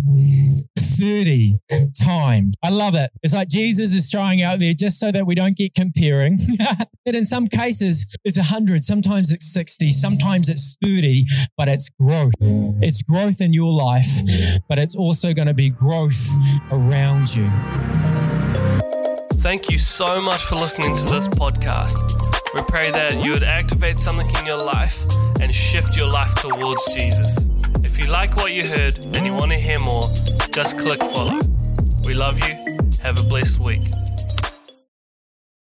30 0.77 1.59
times. 2.01 2.55
I 2.63 2.69
love 2.69 2.95
it. 2.95 3.11
It's 3.23 3.33
like 3.33 3.49
Jesus 3.49 3.93
is 3.93 4.09
trying 4.09 4.41
out 4.41 4.59
there 4.59 4.71
just 4.73 4.99
so 4.99 5.11
that 5.11 5.25
we 5.25 5.35
don't 5.35 5.57
get 5.57 5.75
comparing. 5.75 6.37
that 7.05 7.15
in 7.15 7.25
some 7.25 7.47
cases, 7.47 8.05
it's 8.23 8.37
100, 8.37 8.85
sometimes 8.85 9.31
it's 9.31 9.51
60, 9.51 9.89
sometimes 9.89 10.49
it's 10.49 10.77
30, 10.81 11.25
but 11.57 11.67
it's 11.67 11.89
growth. 11.89 12.33
It's 12.39 13.01
growth 13.01 13.41
in 13.41 13.51
your 13.51 13.73
life, 13.73 14.07
but 14.69 14.79
it's 14.79 14.95
also 14.95 15.33
going 15.33 15.47
to 15.47 15.53
be 15.53 15.69
growth 15.69 16.29
around 16.71 17.35
you. 17.35 17.49
Thank 19.41 19.69
you 19.69 19.79
so 19.79 20.21
much 20.21 20.43
for 20.43 20.55
listening 20.55 20.95
to 20.97 21.03
this 21.03 21.27
podcast. 21.27 22.40
We 22.53 22.61
pray 22.63 22.91
that 22.91 23.23
you 23.23 23.31
would 23.31 23.43
activate 23.43 23.97
something 23.97 24.29
in 24.39 24.45
your 24.45 24.57
life 24.57 25.01
and 25.39 25.55
shift 25.55 25.95
your 25.95 26.07
life 26.07 26.35
towards 26.35 26.83
Jesus. 26.93 27.47
If 27.83 27.97
you 27.97 28.07
like 28.07 28.35
what 28.35 28.51
you 28.51 28.67
heard 28.67 28.97
and 29.15 29.25
you 29.25 29.33
want 29.33 29.51
to 29.51 29.57
hear 29.57 29.79
more, 29.79 30.11
just 30.51 30.77
click 30.77 30.99
follow. 30.99 31.39
We 32.03 32.13
love 32.13 32.37
you. 32.39 32.77
Have 33.01 33.19
a 33.19 33.23
blessed 33.23 33.59
week. 33.59 33.83